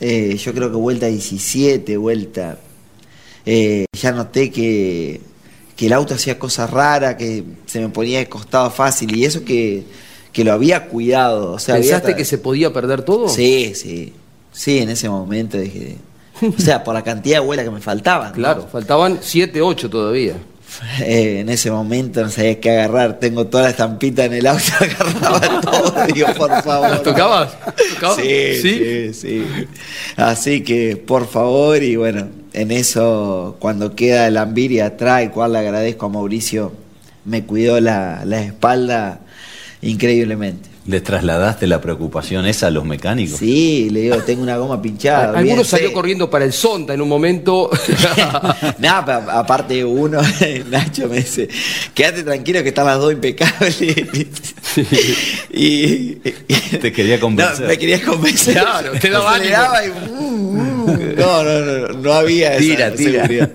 [0.00, 2.58] Eh, yo creo que vuelta 17, vuelta.
[3.44, 5.20] Eh, ya noté que,
[5.76, 9.44] que el auto hacía cosas raras, que se me ponía de costado fácil y eso
[9.44, 9.84] que,
[10.32, 11.52] que lo había cuidado.
[11.52, 13.28] O sea, ¿Pensaste que se podía perder todo?
[13.28, 14.12] Sí, sí.
[14.52, 15.96] Sí, en ese momento dije.
[16.42, 18.28] O sea, por la cantidad de vueltas que me faltaban.
[18.28, 18.34] ¿no?
[18.34, 20.34] Claro, faltaban 7, 8 todavía.
[21.02, 23.18] Eh, en ese momento no sabía qué agarrar.
[23.18, 26.06] Tengo toda la estampita en el auto, agarraba todo.
[26.06, 26.98] Digo, por favor.
[27.02, 27.52] ¿Tocabas?
[27.94, 28.16] ¿Tocabas?
[28.16, 29.44] Sí, sí, sí.
[30.16, 35.52] Así que, por favor, y bueno, en eso, cuando queda el Ambiri atrás, el cual
[35.52, 36.72] le agradezco a Mauricio,
[37.24, 39.20] me cuidó la, la espalda
[39.80, 40.70] increíblemente.
[40.84, 43.38] ¿Le trasladaste la preocupación esa a los mecánicos?
[43.38, 45.26] Sí, le digo, tengo una goma pinchada.
[45.26, 45.70] Algunos olvídense.
[45.70, 47.70] salió corriendo para el Sonda en un momento.
[48.78, 50.20] Nada, aparte uno,
[50.70, 51.48] Nacho me dice,
[51.94, 53.80] quédate tranquilo que están las dos impecables.
[55.52, 56.18] y, y-
[56.80, 57.60] Te quería convencer.
[57.60, 58.54] No, me querías convencer.
[58.54, 63.26] Claro, te daba y, uh, uh, no, no, no, no, no había esa Tira, tira.
[63.26, 63.50] seguridad.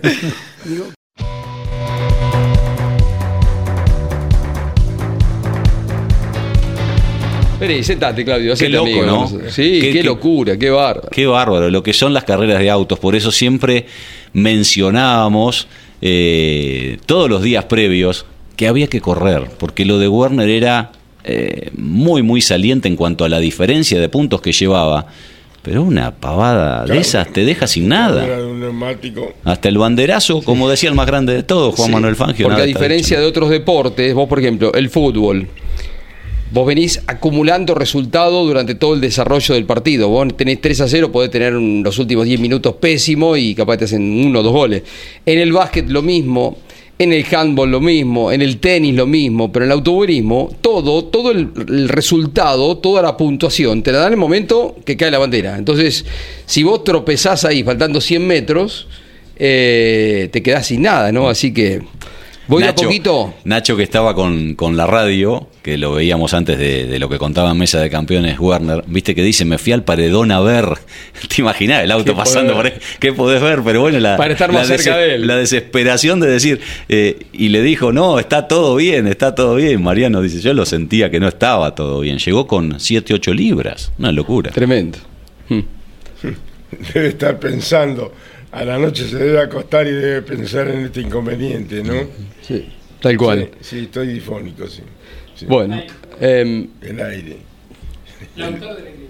[7.60, 8.54] Vení, sentate, Claudio.
[8.56, 9.06] Qué loco, amigo.
[9.06, 9.28] ¿no?
[9.50, 11.10] Sí, Qué- qué, qué- locura, qué bárbaro.
[11.10, 13.00] Qué bárbaro, lo que son las carreras de autos.
[13.00, 13.88] Por eso siempre
[14.34, 15.68] mencionábamos
[16.02, 20.92] eh, todos los días previos que había que correr, porque lo de Werner era
[21.24, 25.08] eh, muy, muy saliente en cuanto a la diferencia de puntos que llevaba.
[25.68, 28.26] Pero una pavada de esas te deja sin nada.
[28.26, 29.34] de un neumático.
[29.44, 32.46] Hasta el banderazo, como decía el más grande de todos, Juan Sí, Manuel Fangio.
[32.46, 33.22] Porque nada a diferencia dicho.
[33.24, 35.46] de otros deportes, vos, por ejemplo, el fútbol,
[36.54, 40.08] vos venís acumulando resultados durante todo el desarrollo del partido.
[40.08, 43.76] Vos tenés 3 a 0, podés tener un- los últimos 10 minutos pésimo y capaz
[43.76, 44.84] te hacen uno o dos goles.
[45.26, 46.60] En el básquet lo mismo.
[47.00, 51.06] En el handball lo mismo, en el tenis lo mismo, pero en el automovilismo todo,
[51.06, 55.20] todo el, resultado, toda la puntuación te la dan en el momento que cae la
[55.20, 55.58] bandera.
[55.58, 56.06] Entonces,
[56.48, 58.88] si vos tropezás ahí faltando 100 metros,
[59.36, 61.30] eh, te quedás sin nada, ¿no?
[61.30, 61.84] Así que
[62.48, 63.34] voy a poquito.
[63.44, 67.18] Nacho que estaba con, con la radio, que lo veíamos antes de, de lo que
[67.18, 70.66] contaba en Mesa de Campeones Werner, viste que dice, me fui al paredón a ver,
[71.36, 73.62] te imaginás el auto ¿Qué pasando por ahí, ¿qué podés ver?
[73.64, 75.28] Pero bueno, la, Para estar más la cerca de él.
[75.28, 79.82] la desesperación de decir, eh, y le dijo, no, está todo bien, está todo bien.
[79.84, 83.92] Mariano dice, yo lo sentía que no estaba todo bien, llegó con 7, 8 libras,
[84.00, 84.52] una locura.
[84.52, 85.00] Tremendo.
[85.50, 85.62] Hmm.
[86.94, 88.14] Debe estar pensando,
[88.52, 91.94] a la noche se debe acostar y debe pensar en este inconveniente, ¿no?
[92.42, 92.68] Sí,
[93.02, 93.50] tal cual.
[93.62, 94.82] Sí, sí, estoy difónico, sí.
[95.36, 95.46] Sí.
[95.46, 95.82] Bueno,
[96.20, 97.38] em, El aire.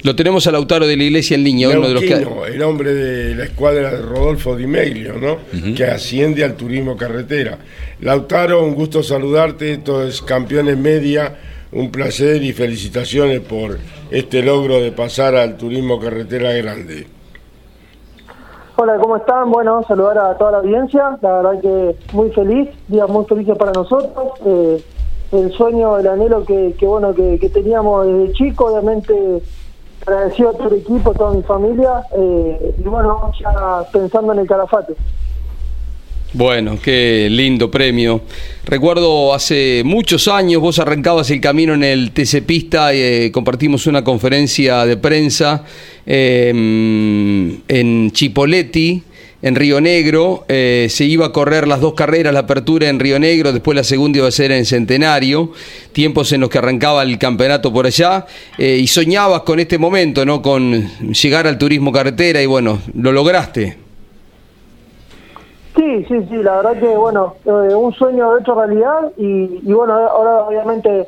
[0.03, 2.13] lo tenemos a Lautaro de la Iglesia en línea, uno de los que.
[2.53, 5.39] El hombre de la escuadra de Rodolfo Di Meglio, ¿no?
[5.73, 7.57] Que asciende al turismo carretera.
[8.01, 11.37] Lautaro, un gusto saludarte, esto es Campeones Media,
[11.71, 13.79] un placer y felicitaciones por
[14.11, 17.07] este logro de pasar al turismo carretera grande.
[18.79, 19.49] Hola, ¿cómo están?
[19.49, 21.17] Bueno, saludar a toda la audiencia.
[21.21, 24.33] La verdad que muy feliz, días muy felices para nosotros.
[24.45, 24.85] Eh,
[25.31, 29.41] el sueño, el anhelo que, bueno que, que teníamos desde chico, obviamente
[30.05, 32.05] agradecido a todo el equipo, a toda mi familia.
[32.17, 34.95] eh, y bueno, ya pensando en el calafate.
[36.37, 38.21] Bueno, qué lindo premio.
[38.63, 44.03] Recuerdo hace muchos años vos arrancabas el camino en el TC Pista, eh, compartimos una
[44.03, 45.65] conferencia de prensa
[46.05, 49.01] eh, en Chipoletti,
[49.41, 50.45] en Río Negro.
[50.47, 53.83] eh, se iba a correr las dos carreras, la apertura en Río Negro, después la
[53.83, 55.53] segunda iba a ser en Centenario,
[55.91, 58.27] tiempos en los que arrancaba el campeonato por allá,
[58.59, 60.43] eh, y soñabas con este momento, ¿no?
[60.43, 63.86] Con llegar al turismo carretera y bueno, lo lograste.
[65.77, 69.93] Sí, sí, sí, la verdad que bueno, eh, un sueño hecho realidad y, y bueno,
[69.93, 71.07] ahora obviamente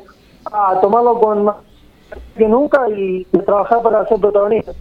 [0.50, 1.56] a tomarlo con más
[2.36, 4.72] que nunca y, y trabajar para ser protagonista.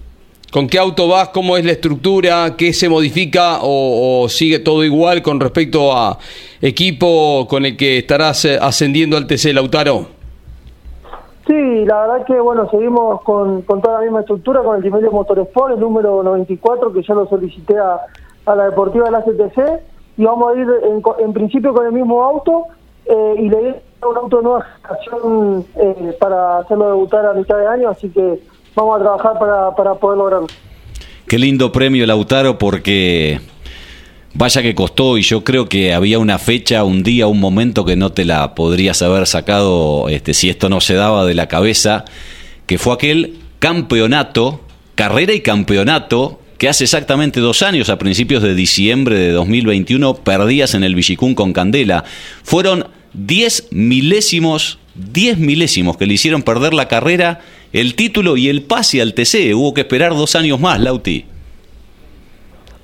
[0.51, 1.29] ¿Con qué auto vas?
[1.29, 2.55] ¿Cómo es la estructura?
[2.55, 6.17] ¿Qué se modifica o, o sigue todo igual con respecto a
[6.61, 10.05] equipo con el que estarás eh, ascendiendo al TC Lautaro?
[11.47, 15.11] Sí, la verdad que bueno, seguimos con, con toda la misma estructura, con el Timelio
[15.11, 18.01] Motorsport, el número 94, que ya lo solicité a,
[18.51, 19.81] a la Deportiva de la CTC,
[20.17, 22.65] y vamos a ir en, en principio con el mismo auto,
[23.05, 23.75] eh, y le di
[24.07, 28.39] un auto de nueva generación eh, para hacerlo debutar a mitad de año, así que
[28.75, 30.47] vamos a trabajar para, para poder lograrlo.
[31.27, 33.39] Qué lindo premio Lautaro porque
[34.33, 37.95] vaya que costó y yo creo que había una fecha, un día, un momento que
[37.95, 42.05] no te la podrías haber sacado este, si esto no se daba de la cabeza,
[42.65, 44.61] que fue aquel campeonato,
[44.95, 50.75] carrera y campeonato que hace exactamente dos años, a principios de diciembre de 2021, perdías
[50.75, 52.03] en el Villicún con Candela.
[52.43, 57.39] Fueron 10 milésimos, 10 milésimos que le hicieron perder la carrera,
[57.71, 59.55] el título y el pase al TC.
[59.55, 61.25] Hubo que esperar dos años más, Lauti.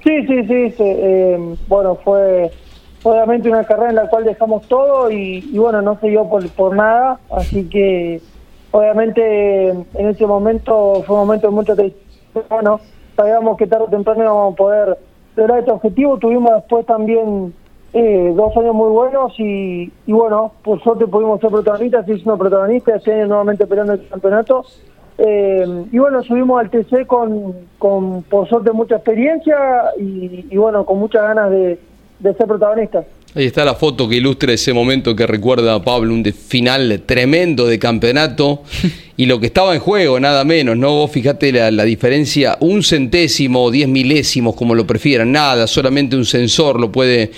[0.06, 0.70] Sí, sí, sí.
[0.72, 2.50] sí, eh, bueno, fue
[3.04, 6.48] obviamente una carrera en la cual dejamos todo y, y bueno, no se dio por,
[6.52, 7.20] por nada.
[7.30, 8.22] Así que
[8.72, 12.06] obviamente en ese momento fue un momento de mucha tristeza.
[12.50, 12.80] Bueno,
[13.16, 14.98] sabíamos que tarde o temprano íbamos a poder
[15.36, 16.18] lograr este objetivo.
[16.18, 17.54] Tuvimos después también
[17.94, 22.38] eh, dos años muy buenos y, y bueno, por suerte pudimos ser protagonistas, sí, siendo
[22.38, 24.66] protagonistas, este año nuevamente peleando el campeonato.
[25.18, 30.86] Eh, y bueno, subimos al TC con, con por suerte mucha experiencia y, y bueno,
[30.86, 31.80] con muchas ganas de
[32.22, 33.06] ser protagonistas.
[33.36, 37.04] Ahí está la foto que ilustra ese momento que recuerda a Pablo, un de- final
[37.06, 38.64] tremendo de campeonato
[39.18, 40.92] y lo que estaba en juego, nada menos, ¿no?
[40.92, 46.16] Vos fijate la, la diferencia, un centésimo o diez milésimos, como lo prefieran, nada, solamente
[46.16, 47.32] un sensor lo puede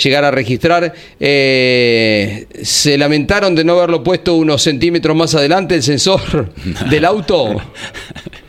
[0.00, 0.94] llegar a registrar.
[1.18, 6.52] Eh, ¿Se lamentaron de no haberlo puesto unos centímetros más adelante el sensor
[6.90, 7.60] del auto?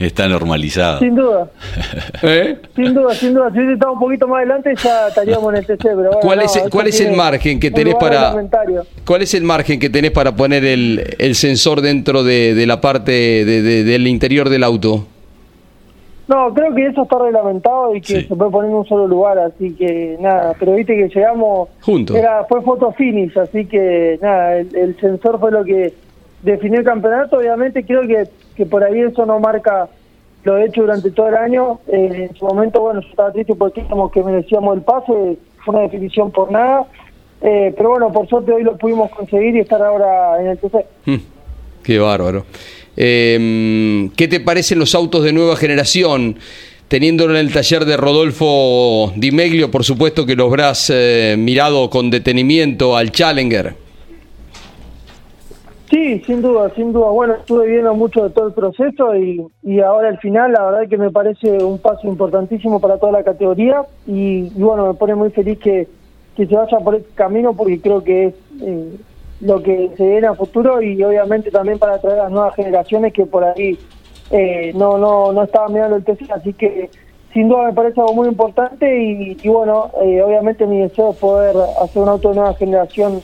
[0.00, 0.98] Está normalizado.
[0.98, 1.50] Sin duda,
[2.22, 2.56] ¿Eh?
[2.74, 3.50] sin duda, sin duda.
[3.52, 6.38] Si hubiese estado un poquito más adelante ya estaríamos en el TC, pero bueno, ¿Cuál
[6.38, 8.34] no, es, cuál es el margen que tenés para
[9.04, 12.80] cuál es el margen que tenés para poner el, el sensor dentro de, de la
[12.80, 15.06] parte de- de- del interior del auto?
[16.28, 18.26] No, creo que eso está reglamentado y que Sí.
[18.28, 22.16] se puede poner en un solo lugar, así que nada, pero viste que llegamos, Juntos.
[22.16, 25.92] era fue foto finish, así que nada, el, el sensor fue lo que
[26.42, 28.24] definió el campeonato, obviamente creo que,
[28.56, 29.88] que por ahí eso no marca
[30.44, 33.80] lo hecho durante todo el año, Eh, en su momento, bueno, yo estaba triste porque
[33.82, 36.86] creíamos que merecíamos el pase, fue una definición por nada,
[37.42, 40.84] Eh, pero bueno, por suerte hoy lo pudimos conseguir y estar ahora en el TC.
[41.06, 41.14] Mm,
[41.82, 42.44] Qué bárbaro.
[42.96, 46.36] Eh, ¿Qué te parecen los autos de nueva generación?
[46.88, 51.88] Teniéndolo en el taller de Rodolfo Di Meglio, por supuesto que los habrás eh, mirado
[51.88, 53.74] con detenimiento al Challenger.
[55.90, 57.10] Sí, sin duda, sin duda.
[57.10, 60.88] Bueno, estuve viendo mucho de todo el proceso y, y ahora al final, la verdad
[60.88, 65.30] que me parece un paso importantísimo para toda la categoría y, bueno, me pone muy
[65.30, 65.88] feliz que,
[66.36, 68.96] que se vaya por este camino porque creo que es eh,
[69.40, 73.12] lo que se viene a futuro y obviamente también para atraer a las nuevas generaciones
[73.12, 73.76] que por ahí
[74.30, 76.88] eh, no, no, no estaban mirando el TC, así que
[77.32, 81.16] sin duda me parece algo muy importante y, y bueno, eh, obviamente mi deseo es
[81.16, 83.22] poder hacer un auto de nueva generación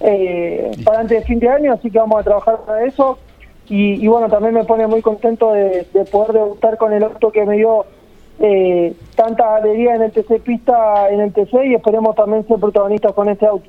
[0.00, 3.18] eh, para antes de fin de año, así que vamos a trabajar para eso.
[3.68, 7.30] Y, y bueno, también me pone muy contento de, de poder debutar con el auto
[7.30, 7.86] que me dio
[8.40, 13.12] eh, tanta alegría en el TC Pista, en el TC, y esperemos también ser protagonistas
[13.12, 13.68] con este auto.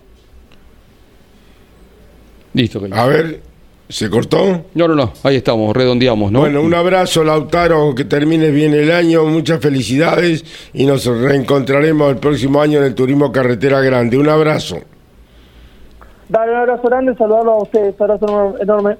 [2.53, 2.81] Listo.
[2.93, 3.41] A ver,
[3.89, 4.63] ¿se cortó?
[4.73, 5.11] No, no, no.
[5.23, 6.39] Ahí estamos, redondeamos, ¿no?
[6.39, 12.17] Bueno, un abrazo, Lautaro, que termines bien el año, muchas felicidades y nos reencontraremos el
[12.17, 14.17] próximo año en el Turismo Carretera Grande.
[14.17, 14.79] Un abrazo.
[16.31, 18.95] Dale un abrazo grande, saludarlos a ustedes, un abrazo enorme.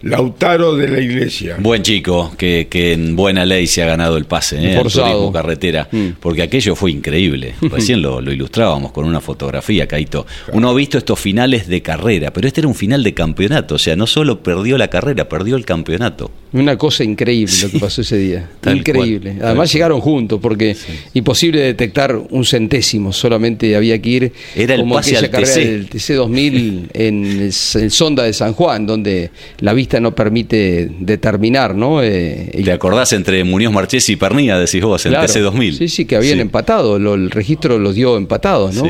[0.00, 1.56] Lautaro de la Iglesia.
[1.58, 4.76] Buen chico, que, que en buena ley se ha ganado el pase ¿eh?
[4.76, 5.06] al Forzado.
[5.08, 6.10] turismo carretera, Mm.
[6.20, 7.54] porque aquello fue increíble.
[7.62, 10.24] Recién lo, lo ilustrábamos con una fotografía, Caito.
[10.52, 13.78] Uno ha visto estos finales de carrera, pero este era un final de campeonato, o
[13.78, 16.30] sea, no solo perdió la carrera, perdió el campeonato.
[16.50, 18.48] Una cosa increíble lo que pasó ese día.
[18.66, 19.32] Increíble.
[19.34, 20.74] cual, Además llegaron juntos porque
[21.12, 23.12] imposible detectar un centésimo.
[23.12, 25.66] Solamente había que ir Era el como pase aquella al carrera TC.
[25.66, 29.30] del TC 2000 en el, el Sonda de San Juan, donde
[29.60, 32.02] la vista no permite determinar, ¿no?
[32.02, 35.26] Eh, ¿Te acordás entre Muñoz Marchesi y Pernilla, decís vos, el Claro.
[35.28, 35.72] TC2000?
[35.76, 36.40] Sí, sí, que habían Sí.
[36.40, 36.98] empatado.
[36.98, 38.88] lo- el registro los dio empatados, ¿no?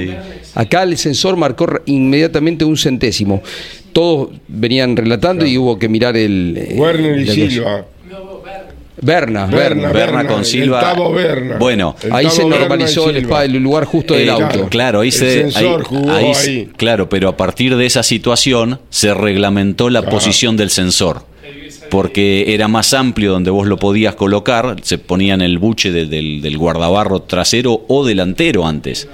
[0.54, 3.42] Acá el sensor marcó inmediatamente un centésimo.
[3.92, 6.54] Todos venían relatando y hubo que mirar el.
[6.56, 7.84] eh, Werner y Silva.
[9.00, 9.92] Berna, Berna.
[9.92, 10.80] Berna con el Silva.
[10.80, 11.56] Tavo Berna.
[11.58, 14.48] Bueno, El Ahí Tavo se Berna normalizó el, spa- el lugar justo del Eh, auto.
[14.48, 14.68] claro.
[14.68, 15.40] Claro, ahí El se.
[15.42, 16.68] sensor ahí- jugó ahí- ahí.
[16.76, 21.22] Claro, pero a partir de esa situación se reglamentó la posición del sensor.
[21.90, 26.06] Porque era más amplio donde vos lo podías colocar, se ponía en el buche de-
[26.06, 29.08] del, del guardabarro trasero o delantero antes.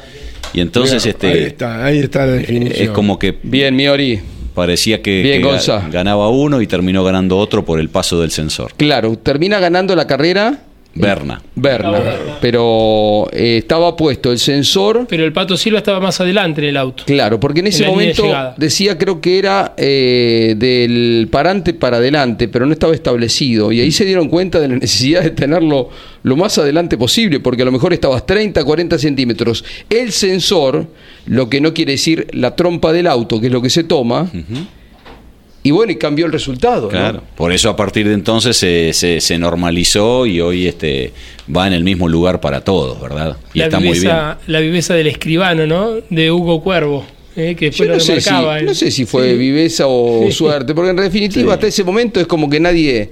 [0.55, 2.83] Y entonces Mira, este Ahí está, ahí está la definición.
[2.85, 4.19] es como que Bien, Miori.
[4.55, 5.43] Parecía que, Bien,
[5.91, 8.73] ganaba uno y terminó ganando otro por el paso del sensor.
[8.77, 10.61] Claro, termina ganando la carrera
[10.95, 11.43] Berna.
[11.57, 12.01] Berna,
[12.41, 15.07] pero eh, estaba puesto el sensor.
[15.09, 17.05] Pero el Pato Silva estaba más adelante en el auto.
[17.05, 21.97] Claro, porque en ese En de momento decía creo que era eh, del parante para
[21.97, 23.73] adelante, pero no estaba establecido.
[23.73, 25.91] Y ahí se dieron cuenta de la necesidad de tenerlo
[26.23, 29.65] lo más adelante posible, porque a lo mejor estabas 30, 40 centímetros.
[29.91, 30.87] El sensor,
[31.27, 34.31] lo que no quiere decir la trompa del auto, que es lo que se toma,
[35.63, 36.83] y bueno, y cambió el resultado.
[36.83, 36.89] ¿no?
[36.91, 37.23] Claro.
[37.37, 41.13] Por eso a partir de entonces se, se, se normalizó y hoy este
[41.55, 43.37] va en el mismo lugar para todos, ¿verdad?
[43.55, 44.03] Y la está muy bien.
[44.03, 45.93] viveza, La viveza del escribano, ¿no?
[46.11, 47.07] De Hugo Cuervo.
[47.37, 49.37] eh, que Yo no lo sé, si, no sé si fue Sí.
[49.39, 50.33] viveza o Sí.
[50.33, 53.11] suerte, porque en definitiva hasta ese momento es como que nadie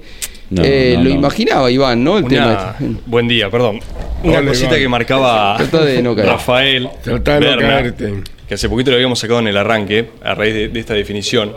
[0.53, 1.15] No, eh, no, lo no.
[1.15, 2.17] imaginaba, Iván, ¿no?
[2.17, 2.75] El Una- tema.
[3.05, 3.79] buen día, perdón.
[4.23, 4.79] Una Hola, cosita Iván.
[4.81, 6.27] que marcaba Trata de no caer.
[6.27, 8.13] Rafael Tratá de no Berna, caerte.
[8.47, 11.53] que hace poquito lo habíamos sacado en el arranque, a raíz de, de esta definición,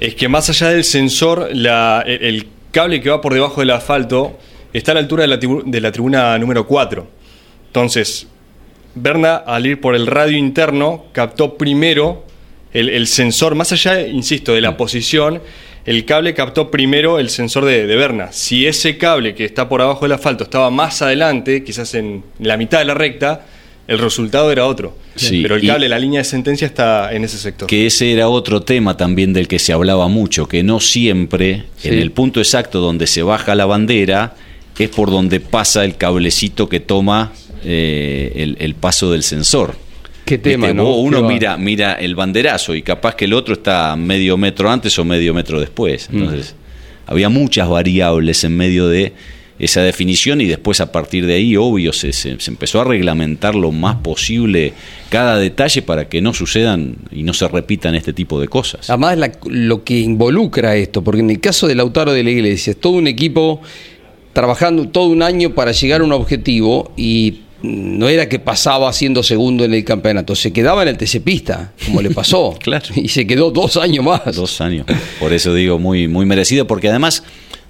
[0.00, 3.70] es que más allá del sensor, la- el, el cable que va por debajo del
[3.70, 4.38] asfalto
[4.72, 7.06] está a la altura de la, tribu- de la tribuna número 4.
[7.68, 8.26] Entonces,
[8.94, 12.24] Berna, al ir por el radio interno, captó primero
[12.72, 15.40] el, el sensor, más allá, insisto, de la posición,
[15.88, 18.28] el cable captó primero el sensor de, de Berna.
[18.32, 22.56] Si ese cable que está por abajo del asfalto estaba más adelante, quizás en la
[22.56, 23.46] mitad de la recta,
[23.86, 24.96] el resultado era otro.
[25.16, 27.66] Sí, Pero el cable, la línea de sentencia está en ese sector.
[27.68, 31.88] Que ese era otro tema también del que se hablaba mucho, que no siempre Sí.
[31.88, 34.34] en el punto exacto donde se baja la bandera
[34.78, 37.32] es por donde pasa el cablecito que toma
[37.64, 39.74] eh, el, el paso del sensor.
[40.28, 40.94] Qué tema, ¿no?
[40.96, 44.98] Uno va- mira, mira el banderazo y capaz que el otro está medio metro antes
[44.98, 46.08] o medio metro después.
[46.10, 46.18] Mm.
[46.18, 46.54] Entonces,
[47.06, 49.12] había muchas variables en medio de
[49.58, 53.56] esa definición y después a partir de ahí, obvio, se, se- se empezó a reglamentar
[53.56, 54.72] lo más posible
[55.10, 58.88] cada detalle para que no sucedan y no se repitan este tipo de cosas.
[58.88, 62.70] Además, la- lo que involucra esto, porque en el caso de Lautaro de la Iglesia,
[62.72, 63.60] es todo un equipo
[64.32, 69.22] trabajando todo un año para llegar a un objetivo y no era que pasaba siendo
[69.22, 72.56] segundo en el campeonato, se quedaba en el TC Pista, como le pasó.
[72.68, 72.86] Claro.
[72.94, 74.36] Y se quedó dos años más.
[74.36, 74.86] Dos años.
[75.18, 77.22] Por eso digo, muy, muy merecido, porque además,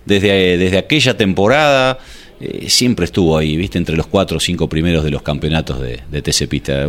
[0.05, 1.99] desde, desde aquella temporada,
[2.41, 6.01] eh, siempre estuvo ahí, viste, entre los cuatro o cinco primeros de los campeonatos de,
[6.11, 6.87] de TC Pista.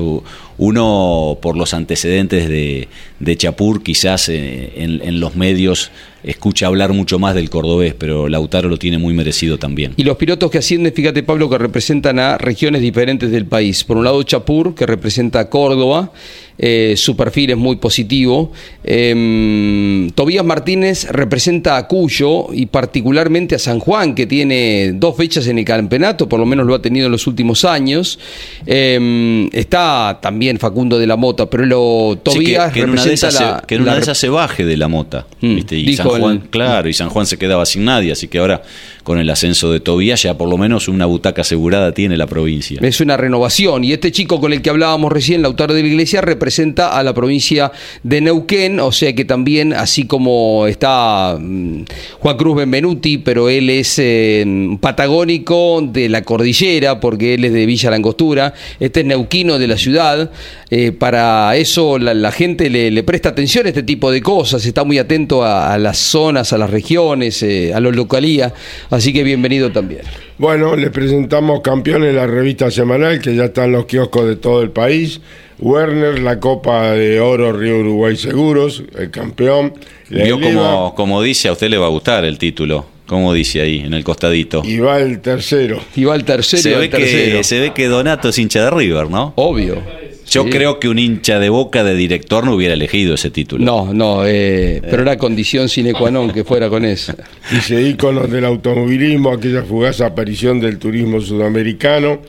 [0.57, 2.87] Uno, por los antecedentes de,
[3.19, 5.91] de Chapur, quizás eh, en, en los medios
[6.23, 9.93] escucha hablar mucho más del cordobés, pero Lautaro lo tiene muy merecido también.
[9.97, 13.83] Y los pilotos que ascienden, fíjate Pablo, que representan a regiones diferentes del país.
[13.83, 16.11] Por un lado Chapur, que representa a Córdoba,
[16.59, 18.51] eh, su perfil es muy positivo.
[18.83, 25.47] Em, Tobías Martínez representa a Cuyo y particularmente a San Juan, que tiene dos fechas
[25.47, 28.19] en el campeonato, por lo menos lo ha tenido en los últimos años.
[28.65, 33.05] Em, está también Facundo de la Mota, pero lo, Sí, que- Tobías que, en una
[33.05, 34.87] de esas, la, se, que en una la de rep- esas se baje de la
[34.87, 35.25] mota.
[35.41, 35.77] Mm, ¿viste?
[35.77, 38.61] Y San Juan, el- claro, y San Juan se quedaba sin nadie, así que ahora
[39.03, 42.79] con el ascenso de Tobías ya por lo menos una butaca asegurada tiene la provincia.
[42.81, 43.83] Es una renovación.
[43.83, 46.48] Y este chico con el que hablábamos recién, Lautaro de la Iglesia, representa
[46.91, 47.71] a la provincia
[48.03, 51.83] de Neuquén, o sea que también, así como está mm,
[52.19, 54.45] Juan Cruz Benvenuti, pero él es eh,
[54.81, 59.77] patagónico de la cordillera, porque él es de Villa Langostura, este es neuquino de la
[59.77, 60.31] ciudad.
[60.71, 64.65] Eh, para eso la, la gente le, le presta atención a este tipo de cosas,
[64.65, 68.53] está muy atento a, las zonas, a las regiones, eh, a la localía,
[68.89, 70.01] así que bienvenido también.
[70.37, 74.61] Bueno, les presentamos campeones la revista semanal que ya está en los kioscos de todo
[74.61, 75.19] el país.
[75.59, 79.73] Werner, la Copa de Oro Río Uruguay Seguros, el campeón.
[80.09, 83.33] La Vio Eleva, como, como dice, a usted le va a gustar el título, como
[83.33, 84.61] dice ahí en el costadito.
[84.65, 85.79] Y va el tercero.
[85.95, 87.37] Y va el tercero Se ve, el tercero.
[87.37, 89.33] que, se ve que Donato es hincha de River, ¿no?
[89.35, 89.81] Obvio.
[90.29, 90.49] Yo Sí.
[90.51, 93.65] creo que un hincha de boca de director no hubiera elegido ese título.
[93.65, 97.13] No, no, eh, pero era condición sine qua non que fuera con eso.
[97.49, 102.21] Dice íconos del automovilismo, aquella fugaz aparición del turismo sudamericano.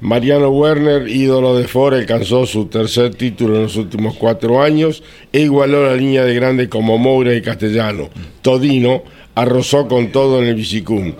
[0.00, 5.40] Mariano Werner, ídolo de Ford, alcanzó su tercer título en los últimos cuatro años e
[5.40, 8.10] igualó la línea de grandes como Moura y Castellano.
[8.42, 9.02] Todino
[9.34, 11.12] arrozó con todo en el bicicum.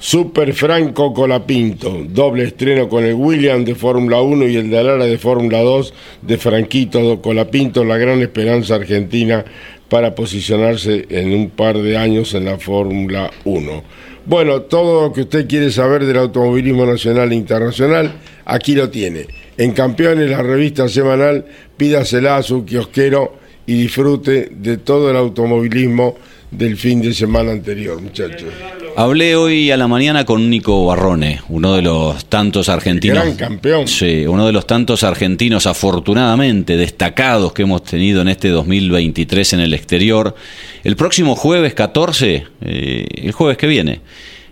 [0.00, 5.06] Super Franco Colapinto, doble estreno con el William de Fórmula 1 y el de Alara
[5.06, 5.92] de Fórmula 2
[6.22, 9.44] de Franquito Colapinto, la gran esperanza argentina
[9.88, 13.82] para posicionarse en un par de años en la Fórmula 1.
[14.28, 18.12] Bueno, todo lo que usted quiere saber del automovilismo nacional e internacional,
[18.44, 19.26] aquí lo tiene.
[19.56, 21.46] En Campeones, la revista semanal,
[21.78, 26.18] pídasela a su kiosquero y disfrute de todo el automovilismo
[26.50, 28.52] del fin de semana anterior, muchachos.
[28.98, 33.22] Hablé hoy a la mañana con Nico Barrone, uno de los tantos argentinos.
[33.22, 33.86] Gran campeón.
[33.86, 39.60] Sí, uno de los tantos argentinos afortunadamente destacados que hemos tenido en este 2023 en
[39.60, 40.34] el exterior.
[40.82, 44.00] El próximo jueves 14, eh, el jueves que viene,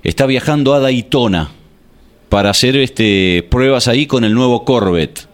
[0.05, 1.51] está viajando a Daytona
[2.28, 5.26] para hacer este, pruebas ahí con el nuevo Corvette,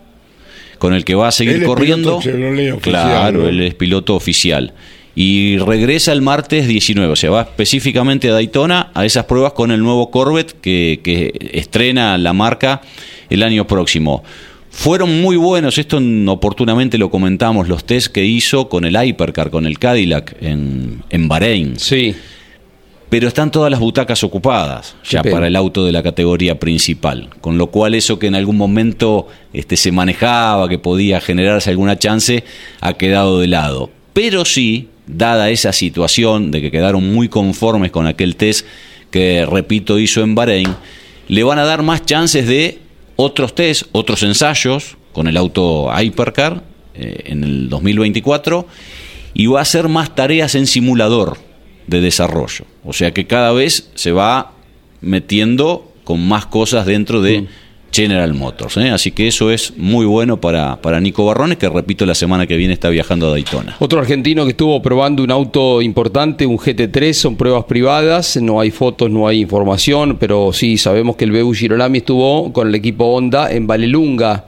[0.79, 2.19] con el que va a seguir Él es corriendo.
[2.19, 4.73] piloto claro, él es piloto oficial.
[5.15, 9.71] Y regresa el martes 19, o sea, va específicamente a Daytona a esas pruebas con
[9.71, 12.81] el nuevo Corvette que, que estrena la marca
[13.29, 14.23] el año próximo.
[14.71, 19.67] Fueron muy buenos, esto oportunamente lo comentamos, los test que hizo con el Hypercar, con
[19.67, 21.79] el Cadillac en, en Bahrein.
[21.79, 22.17] Sí.
[23.11, 25.35] Pero están todas las butacas ocupadas Qué ya pena.
[25.35, 27.29] para el auto de la categoría principal.
[27.43, 31.99] Con lo cual eso que en algún momento este, se manejaba, que podía generarse alguna
[31.99, 32.43] chance,
[32.81, 33.91] ha quedado de lado.
[34.15, 38.67] Pero sí, dada esa situación de que quedaron muy conformes con aquel test
[39.11, 40.75] que, repito, hizo en Bahrein,
[41.29, 42.79] le van a dar más chances de
[43.17, 46.63] otros test, otros ensayos con el auto Hypercar
[46.95, 48.67] eh, en el 2024
[49.35, 51.39] y va a hacer más tareas en simulador
[51.87, 52.65] de desarrollo.
[52.85, 54.53] O sea que cada vez se va
[55.01, 57.47] metiendo con más cosas dentro de
[57.93, 58.77] General Motors.
[58.79, 58.91] ¿eh?
[58.91, 62.57] Así que eso es muy bueno para, para Nico Barrones, que repito, la semana que
[62.57, 63.77] viene está viajando a Daytona.
[63.79, 68.71] Otro argentino que estuvo probando un auto importante, un GT3, son pruebas privadas, no hay
[68.71, 73.05] fotos, no hay información, pero sí sabemos que el BU Girolami estuvo con el equipo
[73.05, 74.47] Honda en Valelunga.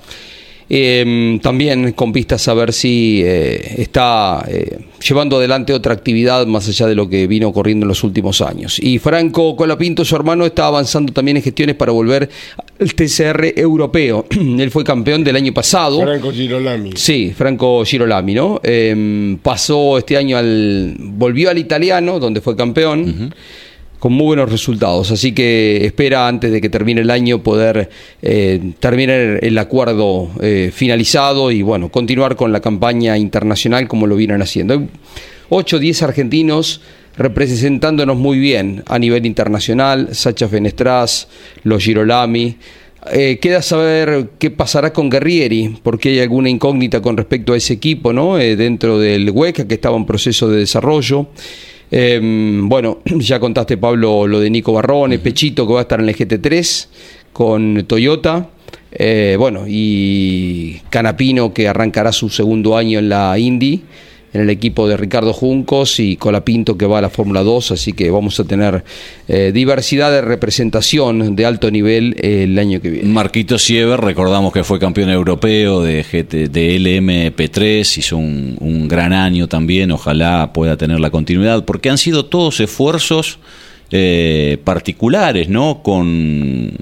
[0.68, 6.66] Eh, también con vistas a ver si eh, está eh, llevando adelante otra actividad más
[6.68, 8.78] allá de lo que vino ocurriendo en los últimos años.
[8.80, 12.28] Y Franco Colapinto, su hermano, está avanzando también en gestiones para volver
[12.80, 14.26] al TCR europeo.
[14.30, 16.00] Él fue campeón del año pasado.
[16.02, 16.92] Franco Girolami.
[16.96, 18.60] Sí, Franco Girolami, ¿no?
[18.62, 20.96] Eh, pasó este año al.
[20.98, 23.32] volvió al italiano, donde fue campeón.
[24.04, 27.88] Con muy buenos resultados, así que espera antes de que termine el año poder
[28.20, 34.16] eh, terminar el acuerdo eh, finalizado y bueno, continuar con la campaña internacional como lo
[34.16, 34.74] vienen haciendo.
[34.74, 34.88] Hay
[35.48, 36.82] 8 o 10 argentinos
[37.16, 41.28] representándonos muy bien a nivel internacional, Sacha Fenestras,
[41.62, 42.58] los Girolami.
[43.10, 47.72] Eh, queda saber qué pasará con Guerrieri, porque hay alguna incógnita con respecto a ese
[47.72, 48.36] equipo, ¿no?
[48.36, 51.28] Dentro del Hueca, que estaba en proceso de desarrollo.
[51.90, 56.08] Eh, bueno, ya contaste, Pablo, lo de Nico Barrone, Pechito, que va a estar en
[56.08, 56.86] el GT3
[57.32, 58.48] con Toyota.
[58.92, 63.82] Eh, bueno, y Canapino, que arrancará su segundo año en la Indy,
[64.34, 67.70] en el equipo de Ricardo Juncos, y Colapinto, que va a la Fórmula 2.
[67.70, 68.84] Así que vamos a tener
[69.28, 73.08] eh, diversidad de representación de alto nivel eh, el año que viene.
[73.08, 79.12] Marquito Siever, recordamos que fue campeón europeo de, GT, de LMP3, hizo un, un gran
[79.12, 83.38] año también, ojalá pueda tener la continuidad, porque han sido todos esfuerzos
[83.96, 85.80] eh, particulares, ¿no?
[85.82, 86.72] Con,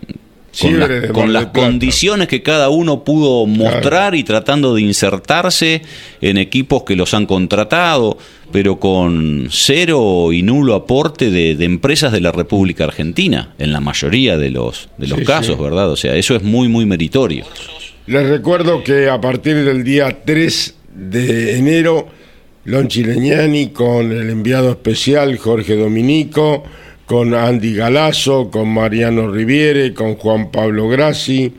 [0.60, 5.82] con, las- de con condiciones que cada uno pudo mostrar y tratando de insertarse
[6.20, 8.18] en equipos que los han contratado,
[8.52, 13.80] pero con cero y nulo aporte de, de empresas de la República Argentina, en la
[13.80, 15.62] mayoría de los, de los Sí, casos, sí.
[15.62, 15.90] ¿verdad?
[15.90, 17.44] O sea, eso es muy, muy meritorio.
[18.06, 22.08] Les recuerdo que a partir del día 3 de enero,
[22.64, 26.64] Lon Chileñani con el enviado especial Jorge Dominico,
[27.12, 31.52] con Andy Galazo, con Mariano Riviere, con Juan Pablo Grassi,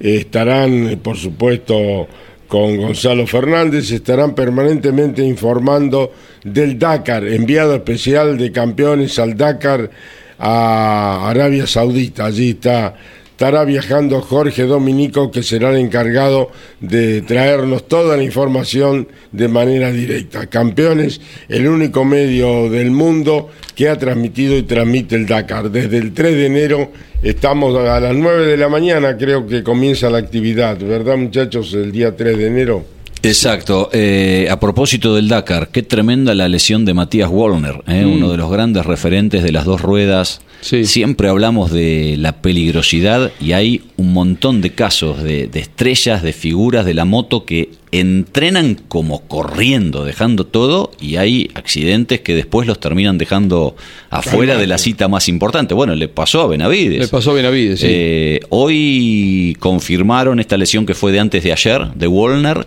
[0.00, 2.08] estarán, por supuesto,
[2.48, 9.90] con Gonzalo Fernández, estarán permanentemente informando del Dakar, enviado especial de campeones al Dakar
[10.38, 12.24] a Arabia Saudita.
[12.24, 12.94] Allí está
[13.36, 19.92] estará viajando Jorge Dominico, que será el encargado de traernos toda la información de manera
[19.92, 20.46] directa.
[20.46, 21.20] Campeones,
[21.50, 25.70] el único medio del mundo que ha transmitido y transmite el Dakar.
[25.70, 30.08] Desde el 3 de enero estamos a las 9 de la mañana, creo que comienza
[30.08, 31.74] la actividad, ¿verdad muchachos?
[31.74, 32.95] El día 3 de enero.
[33.26, 33.90] Exacto.
[33.92, 38.12] Eh, a propósito del Dakar, qué tremenda la lesión de Matías Wallner, eh, Mm.
[38.12, 40.40] uno de los grandes referentes de las dos ruedas.
[40.62, 46.32] Siempre hablamos de la peligrosidad y hay un montón de casos de, de estrellas, de
[46.32, 52.66] figuras de la moto que entrenan como corriendo, dejando todo, y hay accidentes que después
[52.66, 53.76] los terminan dejando
[54.10, 55.72] afuera de la cita más importante.
[55.74, 56.98] Bueno, le pasó a Benavides.
[57.00, 57.86] Le pasó a Benavides, sí.
[57.88, 62.66] Eh, hoy confirmaron esta lesión que fue de antes de ayer, de Wallner,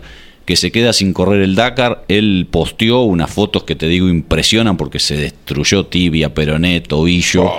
[0.50, 2.02] que se queda sin correr el Dakar.
[2.08, 7.52] Él posteó unas fotos que te digo impresionan porque se destruyó tibia, peroné, tobillo.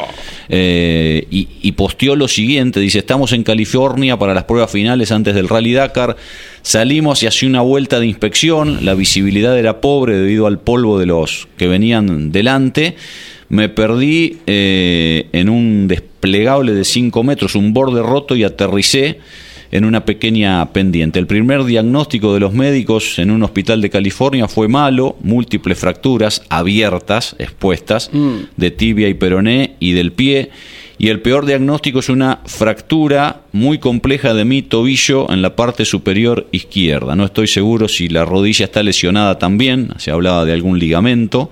[0.50, 5.34] Eh, y, y posteó lo siguiente, dice, estamos en California para las pruebas finales antes
[5.34, 6.18] del Rally Dakar.
[6.64, 11.06] Salimos y hacía una vuelta de inspección, la visibilidad era pobre debido al polvo de
[11.06, 12.98] los que venían delante.
[13.48, 19.20] Me perdí eh, en un desplegable de 5 metros, un borde roto y aterricé
[19.72, 21.20] en una pequeña pendiente.
[21.20, 26.44] El primer diagnóstico de los médicos en un hospital de California fue malo, múltiples fracturas
[26.50, 28.12] abiertas, expuestas,
[28.58, 30.50] de tibia y peroné y del pie.
[30.98, 35.84] Y el peor diagnóstico es una fractura muy compleja de mi tobillo en la parte
[35.84, 37.16] superior izquierda.
[37.16, 41.50] No estoy seguro si la rodilla está lesionada también, se hablaba de algún ligamento.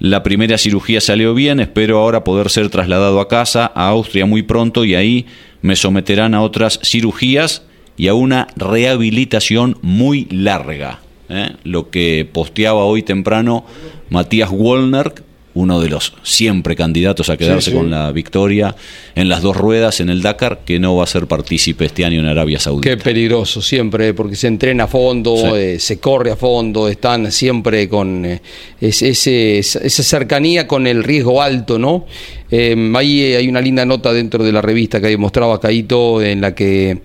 [0.00, 4.42] La primera cirugía salió bien, espero ahora poder ser trasladado a casa, a Austria muy
[4.42, 5.26] pronto y ahí
[5.60, 7.64] me someterán a otras cirugías
[7.98, 11.00] y a una rehabilitación muy larga.
[11.28, 11.52] ¿eh?
[11.64, 13.66] Lo que posteaba hoy temprano
[14.08, 15.12] Matías Wallner,
[15.54, 17.76] uno de los siempre candidatos a quedarse Sí, sí.
[17.76, 18.74] con la victoria
[19.16, 22.20] en las dos ruedas en el Dakar, que no va a ser partícipe este año
[22.20, 22.88] en Arabia Saudita.
[22.88, 25.46] Qué peligroso siempre, porque se entrena a fondo, Sí.
[25.54, 28.40] eh, se corre a fondo, están siempre con eh,
[28.80, 32.06] ese- esa cercanía con el riesgo alto, ¿no?
[32.50, 36.40] Eh, ahí eh, hay una linda nota dentro de la revista que mostraba Caito en
[36.40, 36.98] la que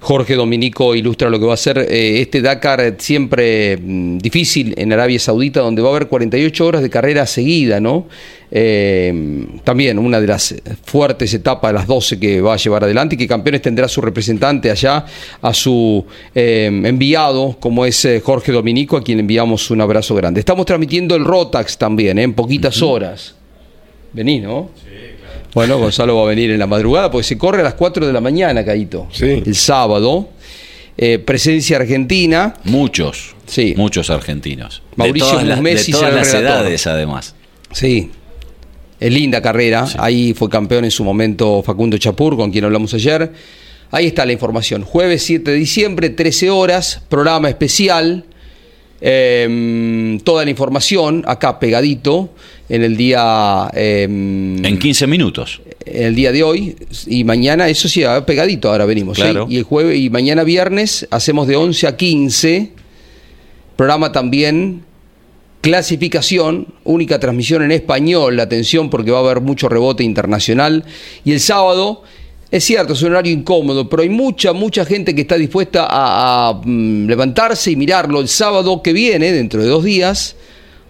[0.00, 4.92] Jorge Dominico ilustra lo que va a ser eh, este Dakar siempre mm, difícil en
[4.92, 8.06] Arabia Saudita, donde va a haber 48 horas de carrera seguida, ¿no?
[8.50, 13.18] Eh, también una de las fuertes etapas, las 12 que va a llevar adelante y
[13.18, 15.04] que Campeones tendrá su representante allá,
[15.42, 20.40] a su eh, enviado, como es Jorge Dominico, a quien enviamos un abrazo grande.
[20.40, 22.22] Estamos transmitiendo el Rotax también, ¿eh?
[22.22, 23.34] en poquitas horas.
[24.12, 24.70] Vení, ¿no?
[25.54, 28.12] Bueno, Gonzalo va a venir en la madrugada porque se corre a las 4 de
[28.12, 29.08] la mañana, Caito.
[29.12, 29.42] Sí.
[29.44, 30.28] El sábado.
[30.96, 32.54] Eh, presencia argentina.
[32.64, 33.34] Muchos.
[33.46, 33.74] Sí.
[33.76, 34.82] Muchos argentinos.
[34.96, 36.60] Mauricio de todas, las- Messi de todas las relator.
[36.62, 37.34] edades, además.
[37.72, 38.10] Sí.
[39.00, 39.86] Es linda carrera.
[39.98, 43.32] Ahí fue campeón en su momento Facundo Chapur, con quien hablamos ayer.
[43.90, 44.84] Ahí está la información.
[44.84, 48.24] Jueves 7 de diciembre, 13 horas, programa especial.
[49.00, 52.30] Eh, toda la información acá pegadito
[52.68, 53.70] en el día.
[53.74, 55.60] eh, En 15 minutos.
[55.86, 56.76] el día de hoy
[57.06, 59.18] y mañana, eso sí, ah, pegadito ahora venimos.
[59.48, 62.72] Y el jueves y mañana viernes hacemos de 11 a 15.
[63.76, 64.82] Programa también
[65.62, 70.84] clasificación, única transmisión en español, atención porque va a haber mucho rebote internacional.
[71.24, 72.02] Y el sábado,
[72.50, 76.48] es cierto, es un horario incómodo, pero hay mucha, mucha gente que está dispuesta a,
[76.48, 80.36] a, mm, levantarse y mirarlo el sábado que viene, dentro de dos días.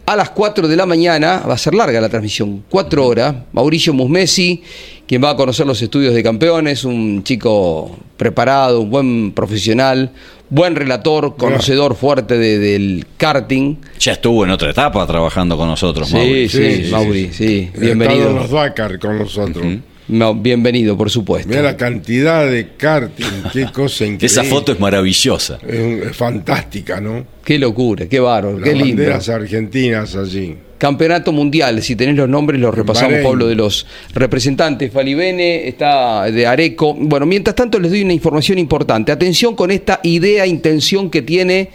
[0.07, 3.33] A las 4 de la mañana, va a ser larga la transmisión, 4 horas.
[3.53, 4.61] Mauricio Musmesi,
[5.07, 10.11] quien va a conocer los estudios de campeones, un chico preparado, un buen profesional,
[10.49, 13.77] buen relator, conocedor fuerte de- del karting.
[14.01, 16.49] Ya estuvo en otra etapa trabajando con nosotros, Sí, Mauri.
[16.49, 18.33] sí, Mauri, sí, en bienvenido.
[18.33, 19.65] los Dakar con nosotros.
[20.11, 21.49] No, bienvenido, por supuesto.
[21.49, 24.27] Mira la cantidad de karting, qué cosa increíble.
[24.27, 25.61] Esa foto es maravillosa.
[25.67, 27.25] Es, fantástica, ¿no?
[27.45, 29.03] Qué locura, qué bárbaro, Las qué lindo.
[29.03, 30.57] banderas argentinas allí.
[30.79, 33.29] Campeonato Mundial, si tenés los nombres los repasamos, Bahrein.
[33.29, 34.91] Pablo, de los representantes.
[34.93, 36.95] Falibene está de Areco.
[36.95, 39.13] Bueno, mientras tanto les doy una información importante.
[39.13, 41.69] Atención con esta idea, intención que tiene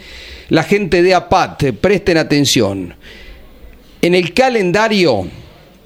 [0.50, 1.72] la gente de APAT.
[1.80, 2.96] Presten atención.
[4.02, 5.26] En el calendario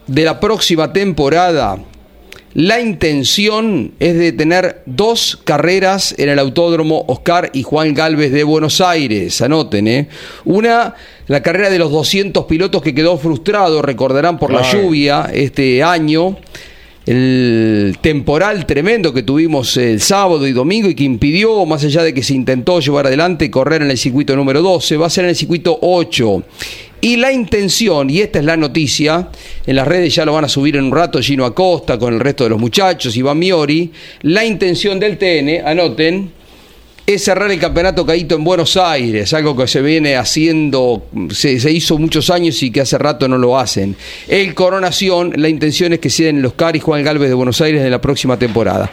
[0.08, 1.78] de la próxima temporada,
[2.54, 8.44] la intención es de tener dos carreras en el Autódromo Oscar y Juan Galvez de
[8.44, 9.40] Buenos Aires.
[9.42, 10.08] Anoten, ¿eh?
[10.46, 10.96] Una,
[11.28, 16.38] la carrera de los 200 pilotos que quedó frustrado, recordarán por la lluvia este año.
[17.06, 22.14] El temporal tremendo que tuvimos el sábado y domingo y que impidió, más allá de
[22.14, 25.32] que se intentó llevar adelante, correr en el circuito número 12, va a ser en
[25.32, 26.44] el circuito 8.
[27.02, 29.30] Y la intención, y esta es la noticia,
[29.66, 32.20] en las redes ya lo van a subir en un rato Gino Acosta con el
[32.20, 33.92] resto de los muchachos, Iván Miori,
[34.24, 36.32] la intención del TN, anoten,
[37.06, 41.72] es cerrar el campeonato Caíto en Buenos Aires, algo que se viene haciendo, se, se
[41.72, 43.96] hizo muchos años y que hace rato no lo hacen.
[44.28, 47.82] El Coronación, la intención es que sea en los Cari Juan Galvez de Buenos Aires
[47.82, 48.92] en la próxima temporada.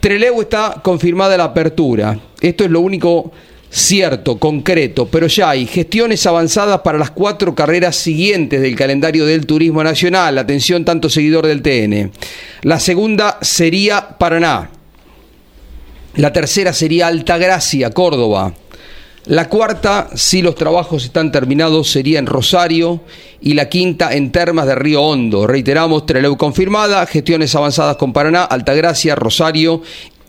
[0.00, 2.18] Trelew está confirmada la apertura.
[2.40, 3.32] Esto es lo único
[3.76, 9.44] cierto, concreto, pero ya hay gestiones avanzadas para las cuatro carreras siguientes del calendario del
[9.44, 10.38] Turismo Nacional.
[10.38, 12.10] Atención, tanto seguidor del TN.
[12.62, 14.70] La segunda sería Paraná.
[16.14, 18.54] La tercera sería Altagracia, Córdoba.
[19.26, 23.02] La cuarta, si los trabajos están terminados, sería en Rosario.
[23.42, 25.46] Y la quinta en Termas de Río Hondo.
[25.46, 29.82] Reiteramos, Trelew confirmada, gestiones avanzadas con Paraná, Altagracia, Rosario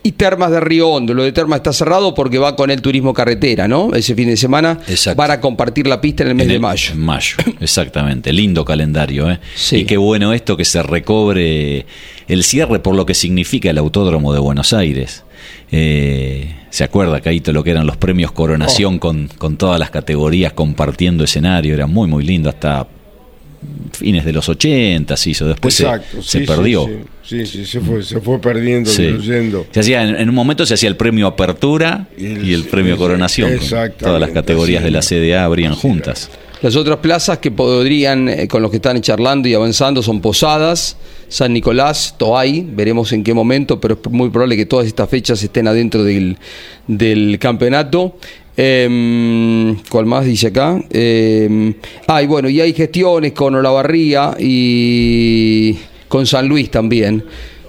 [0.08, 1.12] y Termas de Río Hondo.
[1.12, 3.92] Lo de Termas está cerrado porque va con el turismo carretera, ¿no?
[3.94, 5.16] Ese fin de semana Exacto.
[5.16, 6.92] para compartir la pista en el mes En de mayo.
[6.94, 8.32] En mayo, exactamente.
[8.32, 9.38] Lindo calendario, ¿eh?
[9.54, 9.78] Sí.
[9.78, 11.84] Y qué bueno esto que se recobre
[12.26, 15.24] el cierre por lo que significa el Autódromo de Buenos Aires.
[15.70, 19.00] Eh, ¿Se acuerda, Caíto, lo que eran los premios Coronación Oh.
[19.00, 21.74] con, con todas las categorías compartiendo escenario?
[21.74, 22.48] Era muy, muy lindo.
[22.48, 22.86] Hasta
[23.92, 25.46] fines de los 80 se hizo.
[25.48, 26.22] Después se- Exacto.
[26.22, 26.86] se, sí, perdió.
[26.86, 29.02] Sí, sí, sí, sí, se, fue, se fue perdiendo, Sí.
[29.02, 29.66] diluyendo.
[29.70, 32.64] Se hacía, en, en un momento se hacía el premio Apertura y el, Y el-
[32.64, 33.52] premio Coronación.
[33.98, 35.02] Todas las categorías de la.
[35.02, 36.30] CDA abrían juntas.
[36.60, 40.96] Las otras plazas que podrían, eh, con los que están charlando y avanzando, son Posadas,
[41.28, 42.66] San Nicolás, Toay.
[42.68, 46.36] Veremos en qué momento, pero es muy probable que todas estas fechas estén adentro del,
[46.88, 48.16] del campeonato.
[48.60, 50.82] Em, ¿Cuál más dice acá?
[50.90, 51.72] Em,
[52.08, 55.76] ah, y bueno, y hay gestiones con Olavarría y
[56.08, 57.22] con San Luis también.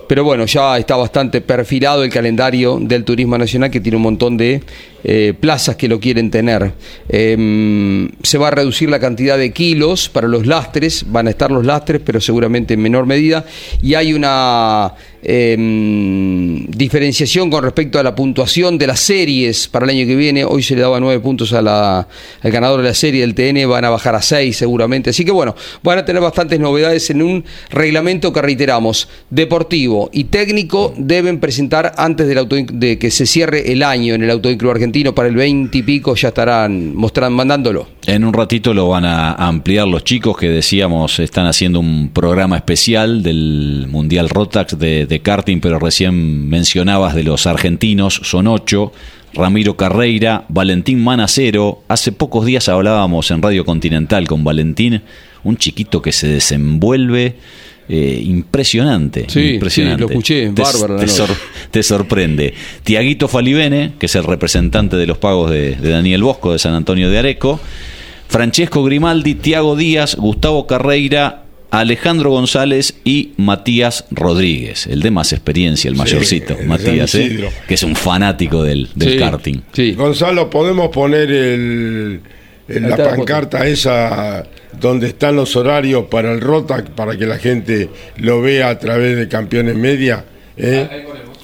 [0.07, 4.35] Pero bueno, ya está bastante perfilado el calendario del turismo nacional que tiene un montón
[4.35, 4.63] de
[5.03, 6.73] eh, plazas que lo quieren tener.
[7.07, 11.51] Em, se va a reducir la cantidad de kilos para los lastres, van a estar
[11.51, 13.45] los lastres, pero seguramente en menor medida,
[13.81, 19.91] y hay una em, diferenciación con respecto a la puntuación de las series para el
[19.91, 20.45] año que viene.
[20.45, 22.07] Hoy se le daba nueve puntos a la-
[22.41, 25.09] al ganador de la serie del TN, van a bajar a seis seguramente.
[25.09, 30.25] Así que bueno, van a tener bastantes novedades en un reglamento que reiteramos, deportivo y
[30.25, 34.71] técnico deben presentar antes del auto, de que se cierre el año en el Autovínculo
[34.71, 37.87] Argentino para el 20 y pico ya estarán mostrando, mandándolo.
[38.05, 42.55] En un ratito lo van a ampliar los chicos que decíamos están haciendo un programa
[42.57, 48.91] especial del Mundial Rotax de, de karting, pero recién mencionabas de los argentinos, son ocho.
[49.33, 51.83] Ramiro Carreira, Valentín Manacero.
[51.87, 55.03] Hace pocos días hablábamos en Radio Continental con Valentín,
[55.43, 57.35] un chiquito que se desenvuelve
[57.89, 59.25] eh, impresionante.
[59.27, 59.97] Sí, impresionante.
[60.03, 61.07] sí, lo escuché, Te- bárbaro te, nota.
[61.17, 61.35] sor-
[61.71, 62.53] te sorprende.
[62.83, 66.73] Tiaguito Falibene, que es el representante de los pagos de, de Daniel Bosco de San
[66.75, 67.59] Antonio de Areco.
[68.27, 75.89] Francesco Grimaldi, Tiago Díaz, Gustavo Carreira, Alejandro González y Matías Rodríguez, el de más experiencia,
[75.89, 77.49] el mayorcito, Matías, ¿eh?
[77.67, 79.57] Que es un fanático del, del Sí, karting.
[79.73, 79.91] Sí.
[79.93, 82.21] Gonzalo, ¿podemos poner el,
[82.69, 84.45] la pancarta esa
[84.79, 89.17] donde están los horarios para el ROTAC para que la gente lo vea a través
[89.17, 90.23] de Campeones Media?
[90.57, 90.87] ¿Eh?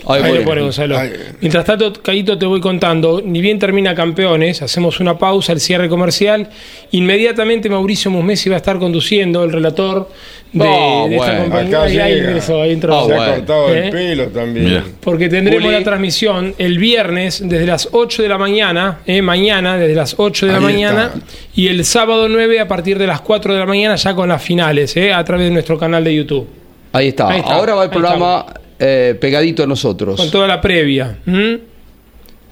[0.08, 0.40] Ahí Ahí voy.
[0.40, 0.98] lo pone Gonzalo.
[1.00, 1.12] Ahí.
[1.42, 3.22] Mientras tanto, Caíto, te voy contando.
[3.26, 6.48] Ni bien termina Campeones, hacemos una pausa, el cierre comercial.
[6.92, 10.10] Inmediatamente Mauricio Musmesi va a estar conduciendo, el relator
[10.52, 11.78] de, de esta compañía.
[11.78, 12.98] Acá Ahí, ahí ingresó, ahí entró.
[13.00, 13.86] Ah, Se ha cortado ¿Eh?
[13.86, 14.66] el pelo también.
[14.66, 14.84] Mira.
[15.02, 19.96] Porque tendremos la transmisión el viernes desde las 8 de la mañana, eh, mañana desde
[19.96, 21.28] las 8 de la mañana, está.
[21.56, 24.42] y el sábado 9 a partir de las 4 de la mañana ya con las
[24.42, 26.48] finales, eh, a través de nuestro canal de YouTube.
[26.94, 27.28] Ahí está.
[27.30, 28.46] Ahí está, Ahora va el ahí programa
[28.80, 30.18] eh, pegadito a nosotros.
[30.18, 31.20] Con toda la previa.
[31.26, 31.60] ¿m?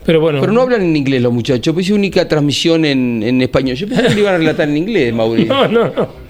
[0.05, 0.41] Pero bueno.
[0.41, 3.75] Pero no hablan en inglés los muchachos, pues es única transmisión en, en español.
[3.75, 5.53] Yo pensé que le iban a relatar en inglés, Mauricio.
[5.53, 6.22] no, no, no.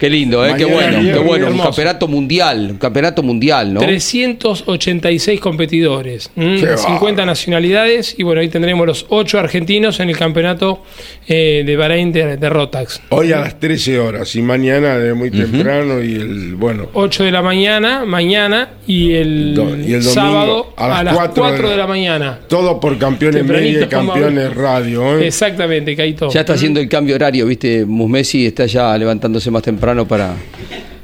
[0.00, 0.54] Qué lindo, ¿eh?
[0.56, 1.48] qué bueno, qué bueno.
[1.50, 3.80] Un campeonato mundial, un campeonato mundial, ¿no?
[3.80, 6.58] 386 competidores, ¿m?
[6.60, 10.82] Qué 50 nacionalidades y bueno, ahí tendremos los 8 argentinos en el campeonato
[11.28, 13.02] eh, de Bahrein de, de Rotax.
[13.10, 17.30] Hoy a las 13 horas y mañana de muy temprano y el, bueno, 8 de
[17.30, 21.62] la mañana, mañana y el, Do- y el domingo sábado a las 4 4 de
[21.62, 22.38] de la- la mañana.
[22.48, 24.54] todo por Campeones Media y Campeones.
[24.54, 25.18] Radio.
[25.20, 25.26] ¿eh?
[25.26, 26.30] Exactamente, Caito.
[26.30, 27.84] Ya está haciendo el cambio horario, ¿viste?
[27.84, 30.34] Musmesi está ya levantándose más temprano para,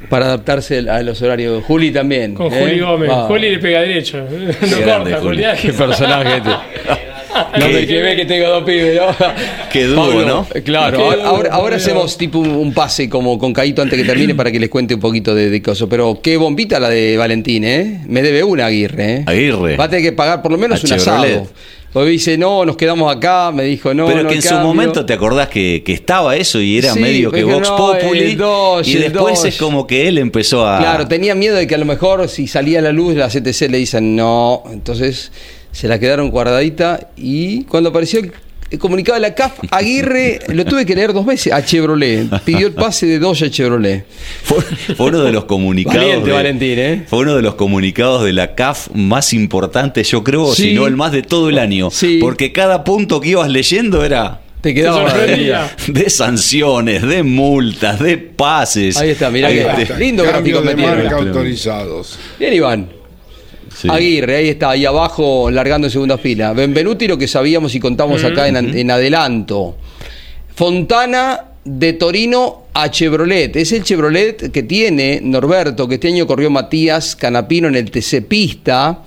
[0.08, 1.64] para adaptarse a los horarios.
[1.64, 2.34] Juli también.
[2.34, 2.58] Con ¿eh?
[2.60, 3.10] Juli Gómez.
[3.10, 3.26] Va.
[3.26, 4.18] Juli le pega derecho.
[4.28, 5.42] No grande, corta, Juli.
[5.44, 5.58] Juli.
[5.62, 6.50] Qué personaje este.
[7.60, 9.14] No me que ve que tengo dos pibes, ¿no?
[9.70, 10.46] Qué dúo, ¿no?
[10.54, 14.06] eh, Claro, Qué ahora, ahora, hacemos tipo un, un pase como con Caito antes que
[14.06, 15.86] termine para que les cuente un poquito de, de cosas.
[15.90, 18.00] Pero qué bombita la de Valentín, ¿eh?
[18.08, 19.22] Me debe una Aguirre, ¿eh?
[19.26, 19.76] Aguirre.
[19.76, 21.46] Va a tener que pagar por lo menos A un asado.
[21.96, 23.50] Porque dice, no, nos quedamos acá.
[23.52, 26.60] Me dijo, no, pero no que en su momento te acordás que, que estaba eso
[26.60, 28.38] y era Sí, medio que Vox no, Populi.
[28.84, 30.76] y después es como que él empezó a.
[30.78, 33.70] Claro, tenía miedo de que a lo mejor si salía a la luz la CTC
[33.70, 35.32] le dicen no, entonces
[35.72, 38.30] se la quedaron guardadita y cuando apareció el,
[38.70, 42.66] el comunicado de la CAF, Aguirre lo tuve que leer dos veces a Chevrolet, pidió
[42.66, 44.04] el pase de Dodge a Chevrolet.
[44.42, 44.60] Fue,
[44.96, 45.98] fue uno de los comunicados.
[46.00, 47.04] Valiente, de- Valentín, ¿eh?
[47.08, 50.62] Fue uno de los comunicados de la CAF más importantes, yo creo, Sí.
[50.70, 51.90] si no el más de todo el año.
[51.90, 52.18] Sí.
[52.20, 55.70] Porque cada punto que ibas leyendo era Te quedaba sorprendía.
[55.86, 58.96] de sanciones, de multas, de pases.
[58.96, 59.96] Ahí está, mirá Ahí que está.
[59.98, 62.18] lindo gráfico de marca autorizados.
[62.38, 62.88] Bien, Iván.
[63.76, 63.88] Sí.
[63.90, 66.52] Aguirre, ahí está, ahí abajo, largando en segunda fila.
[66.54, 69.76] Benvenuti, lo que sabíamos y contamos acá en, en adelanto.
[70.54, 73.54] Fontana de Torino a Chevrolet.
[73.56, 78.22] Es el Chevrolet que tiene Norberto, que este año corrió Matías Canapino en el TC
[78.26, 79.02] Pista.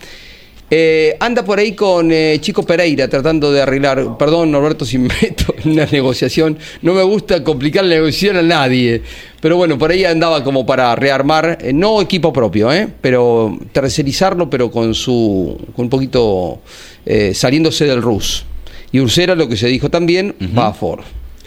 [0.72, 4.18] Eh, anda por ahí con eh, Chico Pereira tratando de arreglar.
[4.18, 6.58] Perdón, Norberto, si me meto en una negociación.
[6.82, 9.02] No me gusta complicar la negociación a nadie.
[9.42, 12.88] Pero bueno, por ahí andaba como para rearmar, eh, no equipo propio, ¿eh?
[13.02, 15.58] pero tercerizarlo, pero con su.
[15.76, 16.62] con un poquito
[17.06, 18.46] eh, saliéndose del RUS.
[18.92, 21.02] Y Ursera, lo que se dijo también, va a Ford.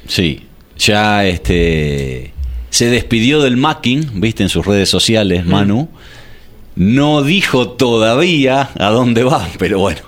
[0.06, 0.42] Sí,
[0.78, 2.32] ya este
[2.70, 5.88] se despidió del Macking, viste en sus redes sociales, Manu.
[6.76, 10.00] No dijo todavía a dónde va, pero bueno,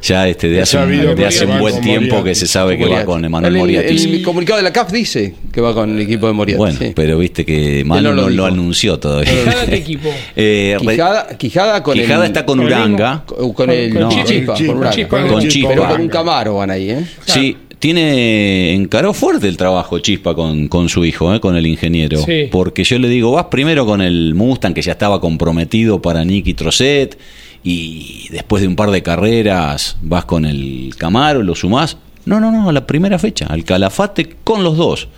[0.00, 2.28] ya este de hace, un, de que hace un buen tiempo Moriarty.
[2.30, 4.14] que se sabe que va con Emanuel El- Moriarty.
[4.16, 6.58] El, comunicado de la CAF dice que va con el equipo de Moriarty.
[6.58, 6.92] Bueno, sí.
[6.94, 9.32] pero viste que Manu no no lo anunció todavía.
[9.32, 10.08] ¿Quijada qué equipo?
[10.36, 12.26] Eh, Quijada, Quijada con Quijada el.
[12.28, 13.24] está con Uranga.
[13.26, 13.92] con, con el.
[13.92, 14.56] con no, Chispa, con.
[14.56, 15.68] Chispa, Con Chispa, Chispa.
[15.70, 17.04] Pero con un Camaro van ahí, ¿eh?
[17.26, 22.16] Sí, tiene encaró fuerte el trabajo Chispa con, con su hijo, eh, con el ingeniero.
[22.16, 22.48] Sí.
[22.50, 26.54] Porque yo le digo, vas primero con el Mustang que ya estaba comprometido para Nicky
[26.54, 27.18] Trosset
[27.62, 31.98] y después de un par de carreras vas con el Camaro, lo sumás.
[32.24, 35.08] No, no, no, a la primera fecha, al Calafate con los dos.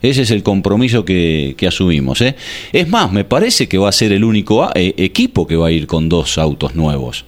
[0.00, 2.20] Ese es el compromiso que, que asumimos.
[2.20, 2.36] ¿eh?
[2.72, 5.72] Es más, me parece que va a ser el único eh, equipo que va a
[5.72, 7.24] ir con dos autos nuevos.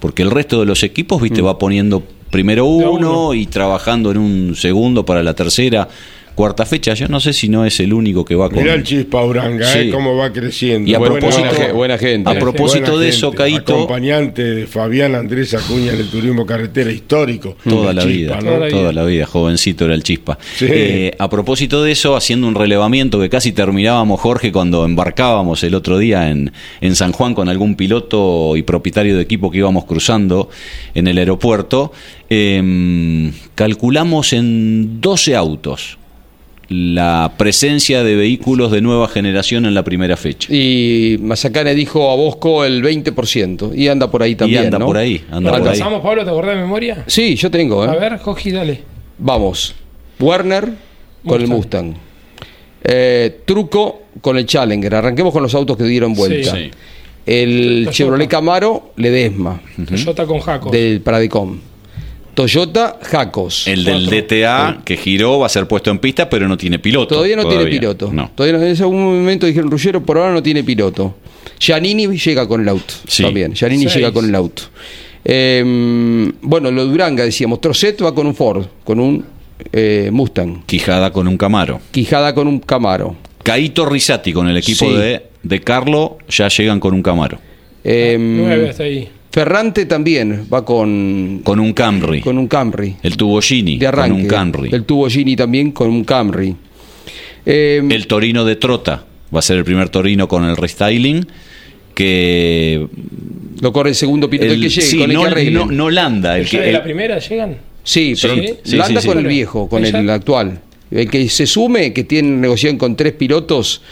[0.00, 3.34] Porque el resto de los equipos, viste, va poniendo primero uno.
[3.34, 5.88] y trabajando en un segundo para la tercera,
[6.34, 6.94] cuarta fecha.
[6.94, 8.58] Yo no sé si no es el único que va con.
[8.62, 9.78] Mirá el chispa Uranga, Sí.
[9.78, 9.90] ¿eh?
[9.90, 10.90] cómo va creciendo.
[10.90, 12.30] Y a Buena- propósito, buena ge- buena gente.
[12.30, 16.44] a propósito buena de eso, gente, Caito, Acompañante de Fabián Andrés Acuña en el turismo
[16.46, 17.56] carretera histórico.
[17.68, 18.42] Toda la Chispa, vida, ¿no?
[18.42, 18.92] Toda la toda vida.
[18.92, 20.38] la vida, jovencito era el chispa.
[20.56, 20.66] Sí.
[20.68, 25.74] Eh, a propósito de eso, haciendo un relevamiento que casi terminábamos, Jorge, cuando embarcábamos el
[25.74, 29.84] otro día en, en San Juan con algún piloto y propietario de equipo que íbamos
[29.84, 30.48] cruzando
[30.94, 31.92] en el aeropuerto,
[32.30, 35.98] eh, calculamos en 12 autos
[36.72, 40.52] la presencia de vehículos de nueva generación en la primera fecha.
[40.52, 43.72] Y Mazacane dijo a Bosco el 20%.
[43.76, 44.64] Y anda por ahí también.
[44.64, 44.86] anda ¿no?
[44.86, 45.74] por ahí, anda ¿Lo por ahí.
[45.74, 46.24] repasamos, Pablo?
[46.24, 47.04] ¿Te acordás de memoria?
[47.06, 47.84] Sí, yo tengo.
[47.84, 47.88] ¿eh?
[47.88, 48.82] A ver, Cogi, dale.
[49.18, 49.74] Vamos.
[50.18, 50.68] Werner
[51.26, 51.94] con el Mustang.
[52.84, 54.94] Eh, Truco con el Challenger.
[54.94, 56.56] Arranquemos con los autos que dieron vuelta.
[56.56, 56.70] Sí.
[57.24, 57.90] El Toyota.
[57.92, 60.70] Chevrolet Camaro, Ledesma, Toyota con Jaco.
[60.70, 61.58] del Pradicom.
[62.34, 63.66] Toyota, Jacos.
[63.68, 64.06] El del.
[64.06, 67.14] DTA que giró va a ser puesto en pista, pero no tiene piloto.
[67.16, 68.10] Todavía no tiene piloto.
[68.12, 68.30] No.
[68.34, 71.14] Todavía no, en ese momento dijeron Ruggero, por ahora no tiene piloto.
[71.60, 72.94] Giannini llega con el auto.
[73.06, 73.22] Sí.
[73.22, 73.52] También.
[73.54, 73.96] Giannini Seis.
[73.96, 74.62] llega con el auto.
[75.24, 75.62] Eh,
[76.42, 77.60] bueno, lo de Duranga decíamos.
[77.60, 79.24] Trocet va con un Ford, con un
[79.72, 80.64] eh, Mustang.
[80.66, 81.80] Quijada con un Camaro.
[81.90, 83.16] Quijada con un Camaro.
[83.42, 84.94] Caito Risati con el equipo Sí.
[84.94, 87.38] de, de Carlo ya llegan con un Camaro.
[87.84, 89.08] Eh, Nueve hasta ahí.
[89.32, 92.20] Ferrante también va con, Con un Camry.
[92.20, 92.96] con un Camry.
[93.02, 94.10] el tubo Gini de arranque.
[94.12, 94.68] con un Camry.
[94.72, 96.54] El tubo Gini también con un Camry.
[97.46, 99.04] Eh, El Torino de Trota
[99.34, 101.26] va a ser el primer Torino con el restyling
[101.94, 102.86] que
[103.60, 105.90] lo corre el segundo piloto el, que llegue, sí, con el no, que no, no
[105.90, 107.56] Landa, el ¿Ya que de el- la primera llegan?
[107.84, 109.22] Sí, pero Sí, sí, Landa sí, con sí.
[109.22, 110.60] el viejo, con el actual.
[110.90, 113.82] El que se sume, que tiene negociación con tres pilotos,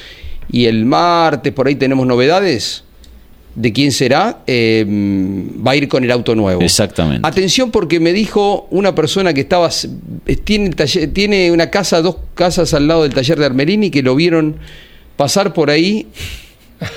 [0.53, 2.85] y el martes por ahí tenemos novedades.
[3.55, 4.39] ¿De quién será?
[4.47, 6.63] Eh, va a ir con el auto nuevo.
[6.63, 7.27] Exactamente.
[7.27, 9.69] Atención porque me dijo una persona que estaba
[10.27, 13.91] eh, tiene el taller- tiene una casa, dos casas al lado del taller de Armerini
[13.91, 14.57] que lo vieron
[15.17, 16.07] pasar por ahí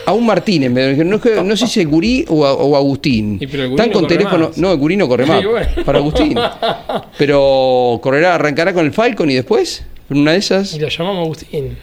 [0.06, 3.38] a un Martínez, me dijeron, no, sé si es Gurí o, Agustín.
[3.42, 4.58] Están con teléfono, más.
[4.58, 5.68] no, el Gurí no corre más Sí, bueno.
[5.84, 6.36] para Agustín.
[7.18, 11.24] Pero correrá, arrancará con el Falcon y después, en una de esas, Y la llamamos
[11.26, 11.78] Agustín.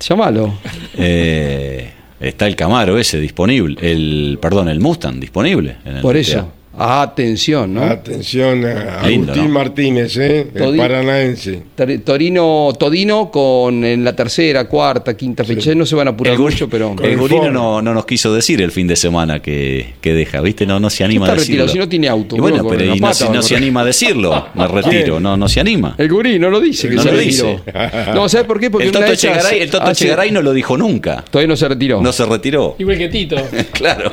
[0.00, 0.58] llámalo.
[0.98, 5.76] eh, está el Camaro ese disponible, el perdón, el Mustang disponible.
[5.84, 7.82] en el Por eso, atención, ¿no?
[7.82, 9.58] Atención a Lindo, Agustín ¿no?
[9.58, 10.46] Martínez, ¿eh?
[10.54, 11.62] el paranaense.
[11.76, 15.74] Tor- Torino, Todino con en la tercera, cuarta, quinta fecha.
[15.74, 16.94] No se van a apurar El, mucho, pero.
[17.02, 20.40] El el Gurino no, no nos quiso decir el fin de semana que, que deja,
[20.40, 20.66] ¿viste?
[20.66, 21.64] No, no se anima está a decirlo.
[21.64, 23.80] retirado, si no tiene auto, Y bueno, pero y no, pata, si- no se anima
[23.80, 25.94] a decirlo, me retiro, no, no se anima.
[25.98, 27.46] El gurí no lo dice que No se lo retiró.
[27.66, 28.12] dice.
[28.14, 28.70] No, ¿sabes por qué?
[28.70, 31.24] Porque el Toto, Chegaray, el Toto hace- Chegaray no lo dijo nunca.
[31.30, 32.00] Todavía no se retiró.
[32.00, 32.76] No se retiró.
[32.78, 33.36] Igual que Tito.
[33.72, 34.10] claro.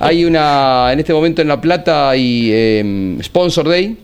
[0.00, 3.96] Hay una, en este momento en La Plata hay eh, Sponsor Day.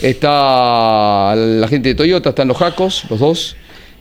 [0.00, 3.56] Está la gente de Toyota, están los Jacos, los dos.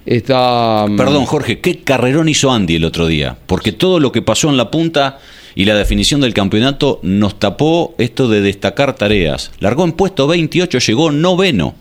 [0.05, 0.85] Está.
[0.87, 3.37] mm, Perdón, Jorge, ¿qué carrerón hizo Andy el otro día?
[3.45, 5.19] Porque todo lo que pasó en la punta
[5.55, 9.51] y la definición del campeonato nos tapó esto de destacar tareas.
[9.59, 11.75] Largó en puesto 28, llegó noveno.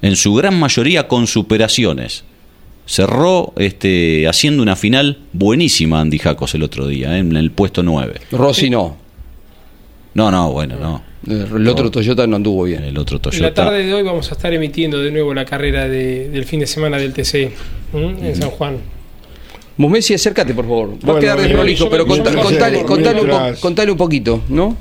[0.00, 2.24] En su gran mayoría con superaciones.
[2.86, 7.20] Cerró este, haciendo una final buenísima Andy Jacos el otro día, ¿eh?
[7.20, 8.20] en el puesto 9.
[8.32, 8.96] Rossi no.
[10.14, 11.02] No, no, bueno, no.
[11.26, 12.84] El otro Toyota no anduvo bien.
[12.84, 13.42] El otro En Toyota.
[13.42, 16.60] la tarde de hoy vamos a estar emitiendo de nuevo la carrera de- del fin
[16.60, 17.50] de semana del TC
[17.94, 18.28] ¿m?
[18.28, 18.76] en San Juan.
[19.78, 20.90] Musmesi, acércate, por favor.
[21.08, 22.42] Va a quedar desprolijo, pero contale, un
[23.26, 24.76] po- contale un poquito, ¿no?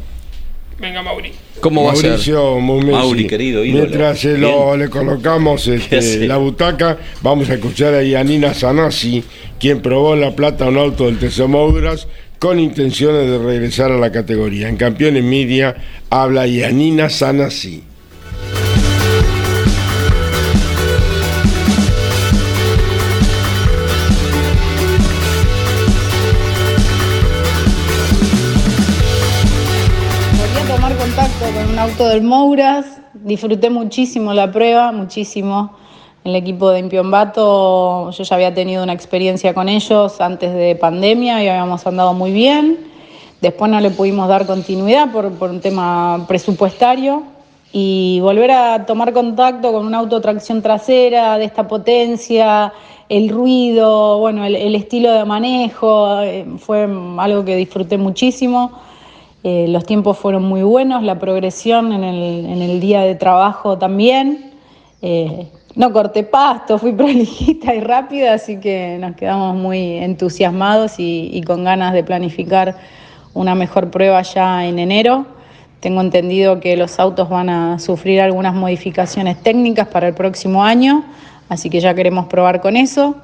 [0.79, 1.31] Venga, Mauri.
[1.63, 2.09] ¿Cómo va a ser?
[2.09, 2.91] Mauricio Mumesi.
[2.91, 3.85] Mauri, querido ídolo.
[3.85, 4.79] Mientras se lo, Bien.
[4.79, 9.23] le colocamos este, la butaca, vamos a escuchar a Yanina Sanasi,
[9.61, 14.11] quien probó en La Plata un auto del Moduras con intenciones de regresar a la
[14.11, 14.67] categoría.
[14.67, 15.73] En Campeones Media
[16.09, 17.83] habla Yanina Sanasi.
[31.53, 35.73] Con un auto del Mouras, disfruté muchísimo la prueba, muchísimo.
[36.23, 41.43] El equipo de Impiombato, yo ya había tenido una experiencia con ellos antes de pandemia
[41.43, 42.79] y habíamos andado muy bien.
[43.41, 47.23] Después no le pudimos dar continuidad por, por un tema presupuestario
[47.73, 52.71] y volver a tomar contacto con un auto tracción trasera de esta potencia,
[53.09, 56.87] el ruido, bueno, el, el estilo de manejo, eh, fue
[57.17, 58.71] algo que disfruté muchísimo
[59.43, 64.51] Eh, los tiempos fueron muy buenos, la progresión en el, día de trabajo también.
[65.01, 71.29] Eh, no corté pasto, fui prolijita y rápida, así que nos quedamos muy entusiasmados y,
[71.33, 72.77] y con ganas de planificar
[73.33, 75.25] una mejor prueba ya en enero.
[75.81, 81.03] Tengo entendido que los autos van a sufrir algunas modificaciones técnicas para el próximo año,
[81.49, 83.17] así que ya queremos probar con eso.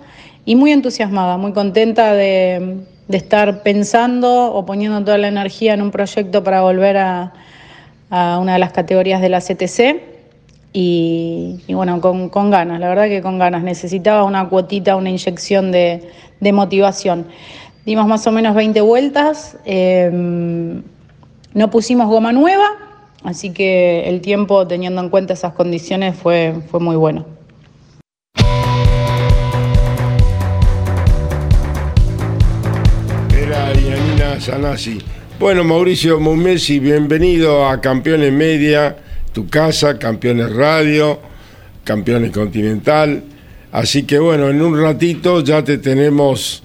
[0.44, 5.82] Y muy entusiasmada, muy contenta de, de estar pensando o poniendo toda la energía en
[5.82, 7.34] un proyecto para volver a,
[8.12, 10.02] una de las categorías de la CTC.
[10.72, 13.64] Y, bueno, con, ganas, la verdad que con ganas.
[13.64, 16.08] Necesitaba una cuotita, una inyección de,
[16.54, 17.26] motivación.
[17.84, 22.68] Dimos más o menos 20 vueltas, eh, no pusimos goma nueva,
[23.24, 27.39] así que el tiempo, teniendo en cuenta esas condiciones, fue, fue muy bueno.
[34.40, 35.00] Sanasi.
[35.40, 38.98] Bueno, Mauricio Mumesi, bienvenido a Campeones Media,
[39.34, 41.20] tu casa, Campeones Radio,
[41.84, 43.24] Campeones Continental.
[43.72, 46.64] Así que bueno, en un ratito ya te tenemos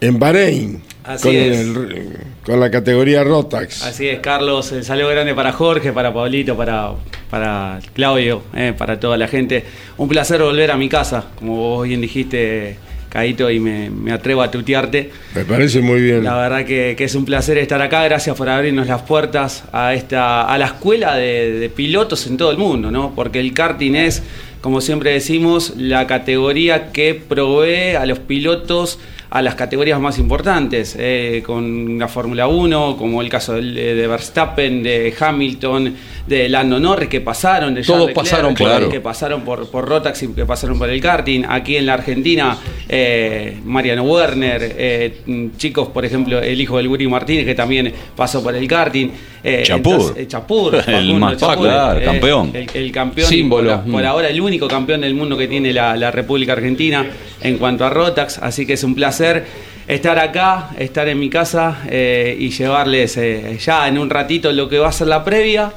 [0.00, 0.82] en Bahrein.
[1.04, 1.58] Así con, es.
[1.60, 3.82] el- con la categoría Rotax.
[3.82, 4.72] Así es, Carlos.
[4.72, 6.92] El saludo grande para Jorge, para Pablito, para,
[7.30, 9.64] para Claudio, eh, para toda la gente.
[9.96, 12.76] Un placer volver a mi casa, como vos bien dijiste,
[13.08, 15.10] Caito, y me, me atrevo a tutearte.
[15.34, 16.24] Me parece muy bien.
[16.24, 18.04] La verdad que, que es un placer estar acá.
[18.04, 22.50] Gracias por abrirnos las puertas a esta a la escuela de, de pilotos en todo
[22.50, 23.14] el mundo, ¿no?
[23.14, 24.22] Porque el karting es,
[24.60, 28.98] como siempre decimos, la categoría que provee a los pilotos
[29.30, 34.06] a las categorías más importantes, eh, con la Fórmula 1, como el caso del- de,
[34.06, 35.94] Verstappen, de Hamilton,
[36.26, 38.54] de Lando Norris, que pasaron, de Todos Charles pasaron
[38.84, 38.88] ahí.
[38.90, 41.44] que pasaron por, por Rotax y que pasaron por el karting.
[41.48, 42.56] Aquí en la Argentina,
[42.88, 45.20] eh, Mariano Werner, eh,
[45.56, 49.08] chicos, por ejemplo, el hijo del Guri Martínez, que también pasó por el karting.
[49.44, 49.92] Eh, Chapur.
[49.94, 52.50] entonces, eh, Chapur, El más- claro, campeón.
[52.54, 53.28] El, el campeón.
[53.28, 53.82] Símbolo.
[53.82, 57.06] Por, por ahora el único campeón del mundo que tiene la, la República Argentina
[57.42, 58.38] en cuanto a Rotax.
[58.38, 63.58] Así que es un placer estar acá, estar en mi casa eh, y llevarles eh,
[63.58, 65.72] ya en un ratito lo que va a ser la previa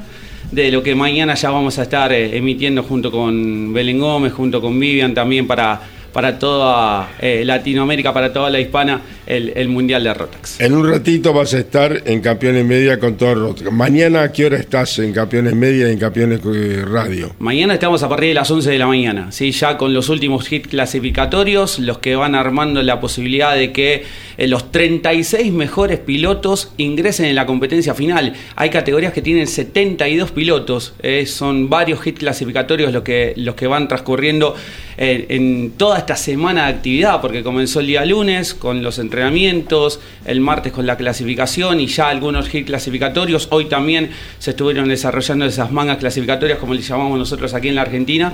[0.52, 4.60] de lo que mañana ya vamos a estar eh, emitiendo junto con Belén Gómez, junto
[4.60, 5.80] con Vivian también para,
[6.12, 10.60] para toda eh, Latinoamérica, para toda la hispana, el, el Mundial de Rotax.
[10.60, 13.72] En un ratito vas a estar en Campeones Media con todo Rotax.
[13.72, 17.32] Mañana, ¿a qué hora estás en Campeones Media y en Campeones eh, Radio?
[17.40, 19.52] Mañana estamos a partir de las 11 de la mañana, ¿sí?
[19.52, 24.04] ya con los últimos hits clasificatorios, los que van armando la posibilidad de que
[24.38, 28.34] eh, los 36 mejores pilotos ingresen en la competencia final.
[28.56, 33.68] Hay categorías que tienen 72 pilotos, eh, son varios hits clasificatorios los que, los que
[33.68, 34.56] van transcurriendo
[34.98, 40.00] eh, en toda esta semana de actividad, porque comenzó el día lunes con los entrenamientos,
[40.26, 43.48] el martes con la clasificación y ya algunos hits clasificatorios.
[43.52, 47.82] Hoy también se estuvieron desarrollando esas mangas clasificatorias, como le llamamos nosotros aquí en la
[47.82, 48.34] Argentina.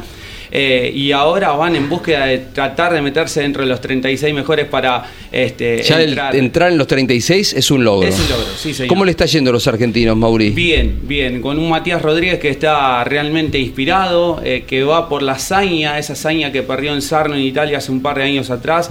[0.52, 4.66] Eh, y ahora van en búsqueda de tratar de meterse dentro de los 36 mejores
[4.68, 6.36] para este, Ya el- entrar.
[6.36, 8.08] entrar en los 36 es un logro.
[8.08, 8.88] Es un logro, sí, señor.
[8.88, 10.52] ¿Cómo le está yendo a los argentinos, Mauri?
[10.52, 15.34] Bien, bien, con un Matías Rodríguez que está realmente inspirado, eh, que va por la
[15.34, 18.90] hazaña, esa hazaña que perdió en Sarno en Italia hace un par de años atrás,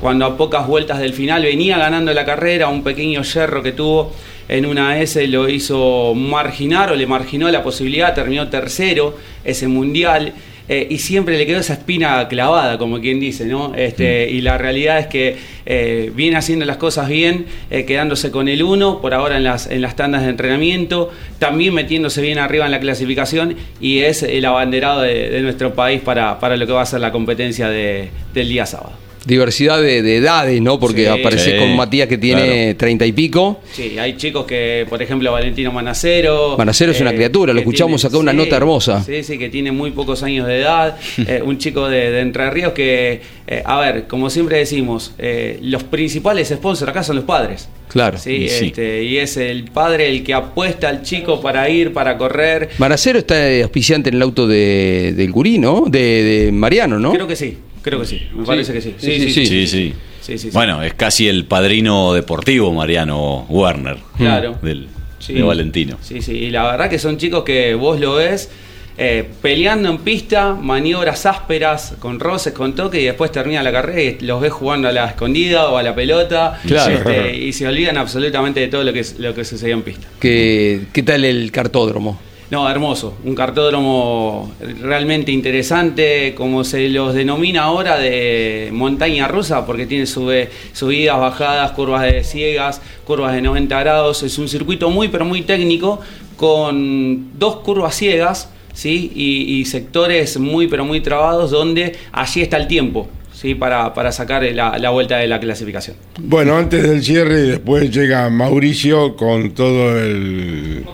[0.00, 4.12] cuando a pocas vueltas del final venía ganando la carrera, un pequeño yerro que tuvo
[4.48, 10.32] en una S lo hizo marginar o le marginó la posibilidad, terminó tercero ese mundial.
[10.68, 13.74] Eh, y siempre le quedó esa espina clavada, como quien dice, ¿no?
[13.74, 18.48] Este, Y la realidad es que eh, viene haciendo las cosas bien, eh, quedándose con
[18.48, 22.66] el 1, por ahora en las, en las tandas de entrenamiento, también metiéndose bien arriba
[22.66, 26.72] en la clasificación y es el abanderado de, de nuestro país para, para lo que
[26.72, 28.92] va a ser la competencia de- del día sábado.
[29.28, 30.80] Diversidad de, de edades, ¿no?
[30.80, 31.06] Porque Sí.
[31.20, 32.42] aparece Sí, con Matías que tiene
[32.74, 32.76] claro.
[32.78, 33.60] 30 y pico.
[33.72, 36.54] Sí, hay chicos que, por ejemplo, Valentino Manacero.
[36.54, 39.02] eh, Manacero es una criatura, lo escuchamos acá, una nota hermosa.
[39.04, 40.96] Sí, sí, que tiene muy pocos años de edad.
[41.18, 45.58] eh, un chico de, de Entre Ríos que, eh, a ver, como siempre decimos, eh,
[45.62, 47.68] los principales sponsors acá son los padres.
[47.88, 48.18] Claro.
[48.18, 48.66] Sí, Y sí.
[48.66, 52.70] este, y es el padre el que apuesta al chico para ir, para correr.
[52.78, 55.84] Manacero está auspiciante en el auto de, del Gurí, ¿no?
[55.88, 56.00] De,
[56.46, 57.12] de Mariano, ¿no?
[57.12, 57.56] Creo que sí,
[57.88, 58.22] creo que sí.
[58.34, 58.94] Me parece que sí.
[58.98, 59.46] Sí, sí, sí.
[59.46, 59.94] Sí, sí.
[60.20, 60.50] Sí, sí, sí.
[60.52, 63.96] Bueno, es casi el padrino deportivo Mariano Werner.
[64.16, 64.58] Claro.
[64.62, 65.32] Del, Sí.
[65.34, 65.98] De Valentino.
[66.00, 68.48] Sí, sí, y la verdad que son chicos que vos lo ves
[68.96, 74.00] eh, peleando en pista, maniobras ásperas, con roces, con toque, y después termina la carrera
[74.02, 76.94] y los ves jugando a la escondida o a la pelota, Claro.
[76.94, 80.06] este, y se olvidan absolutamente de todo lo que, lo que sucedió en pista.
[80.20, 82.20] ¿Qué, ¿Qué tal el cartódromo?
[82.50, 83.14] No, hermoso.
[83.24, 91.20] Un cartódromo realmente interesante, como se los denomina ahora, de montaña rusa, porque tiene subidas,
[91.20, 94.22] bajadas, curvas de ciegas, curvas de 90 grados.
[94.22, 96.00] Es un circuito muy, pero muy técnico,
[96.36, 98.50] con dos curvas ciegas.
[98.72, 99.10] ¿Sí?
[99.12, 103.08] Y, y sectores muy pero muy trabados donde allí está el tiempo.
[103.32, 103.56] ¿sí?
[103.56, 105.96] para, para sacar la, la, vuelta de la clasificación.
[106.20, 110.84] Bueno, antes del cierre, después llega Mauricio con todo el,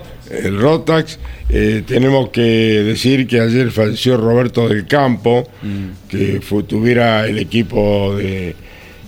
[0.42, 1.18] el Rotax.
[1.48, 6.08] Eh, tenemos que decir que ayer falleció Roberto del Campo, mm.
[6.08, 8.56] que fue, tuviera el equipo de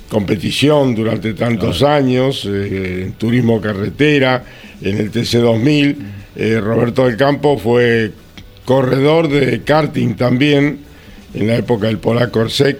[0.08, 1.94] competición durante tantos claro.
[1.94, 4.44] años, eh, en turismo carretera,
[4.80, 5.96] en el TC2000.
[6.36, 8.12] Eh, Roberto del Campo fue
[8.64, 10.80] corredor de karting también
[11.34, 12.78] en la época del Polaco Orsec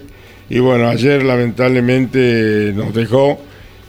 [0.49, 3.41] y bueno, ayer lamentablemente nos dejó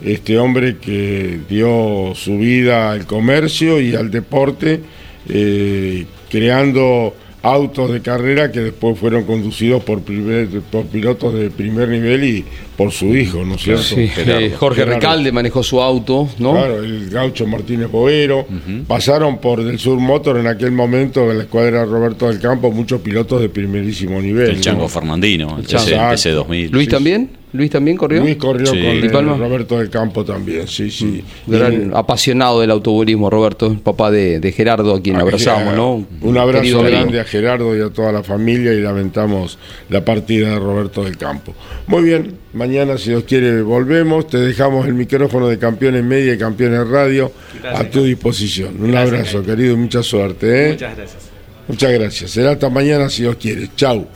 [0.02, 4.80] este hombre que dio su vida al comercio y al deporte,
[5.28, 11.88] eh, creando autos de carrera que después fueron conducidos por, primer, por pilotos de primer
[11.88, 12.44] nivel y
[12.76, 13.82] por su hijo, ¿no es cierto?
[13.82, 15.00] Sí, Gerardo, eh, Jorge Gerardo.
[15.00, 16.52] Recalde manejó su auto, ¿no?
[16.52, 18.40] Claro, el gaucho Martínez Bovero.
[18.40, 18.84] Uh -huh.
[18.84, 23.00] Pasaron por del Sur Motor en aquel momento, en la escuadra Roberto del Campo, muchos
[23.00, 24.50] pilotos de primerísimo nivel.
[24.50, 24.62] El ¿no?
[24.62, 26.70] Chango Fernandino, el ese 2000.
[26.70, 26.90] ¿Luis sí.
[26.90, 27.37] también?
[27.52, 28.20] ¿Luis también corrió?
[28.20, 28.78] Luis corrió sí.
[29.10, 31.24] con el, Roberto del Campo también, sí, sí.
[31.46, 36.06] Gran y, apasionado del automovilismo, Roberto, papá de, de Gerardo, a quien a abrazamos, ¿no?
[36.20, 37.20] Un abrazo Querido grande amigo.
[37.20, 41.54] a Gerardo y a toda la familia y lamentamos la partida de Roberto del Campo.
[41.86, 44.26] Muy bien, mañana, si Dios quiere, volvemos.
[44.26, 47.32] Te dejamos el micrófono de Campeones Media y Campeones Radio
[47.62, 48.76] gracias, a tu disposición.
[48.78, 49.56] Un gracias, abrazo, querido.
[49.56, 50.66] querido, y mucha suerte.
[50.66, 50.72] ¿eh?
[50.72, 51.28] Muchas gracias.
[51.66, 52.30] Muchas gracias.
[52.30, 53.70] Será hasta mañana, si Dios quiere.
[53.74, 54.06] Chau,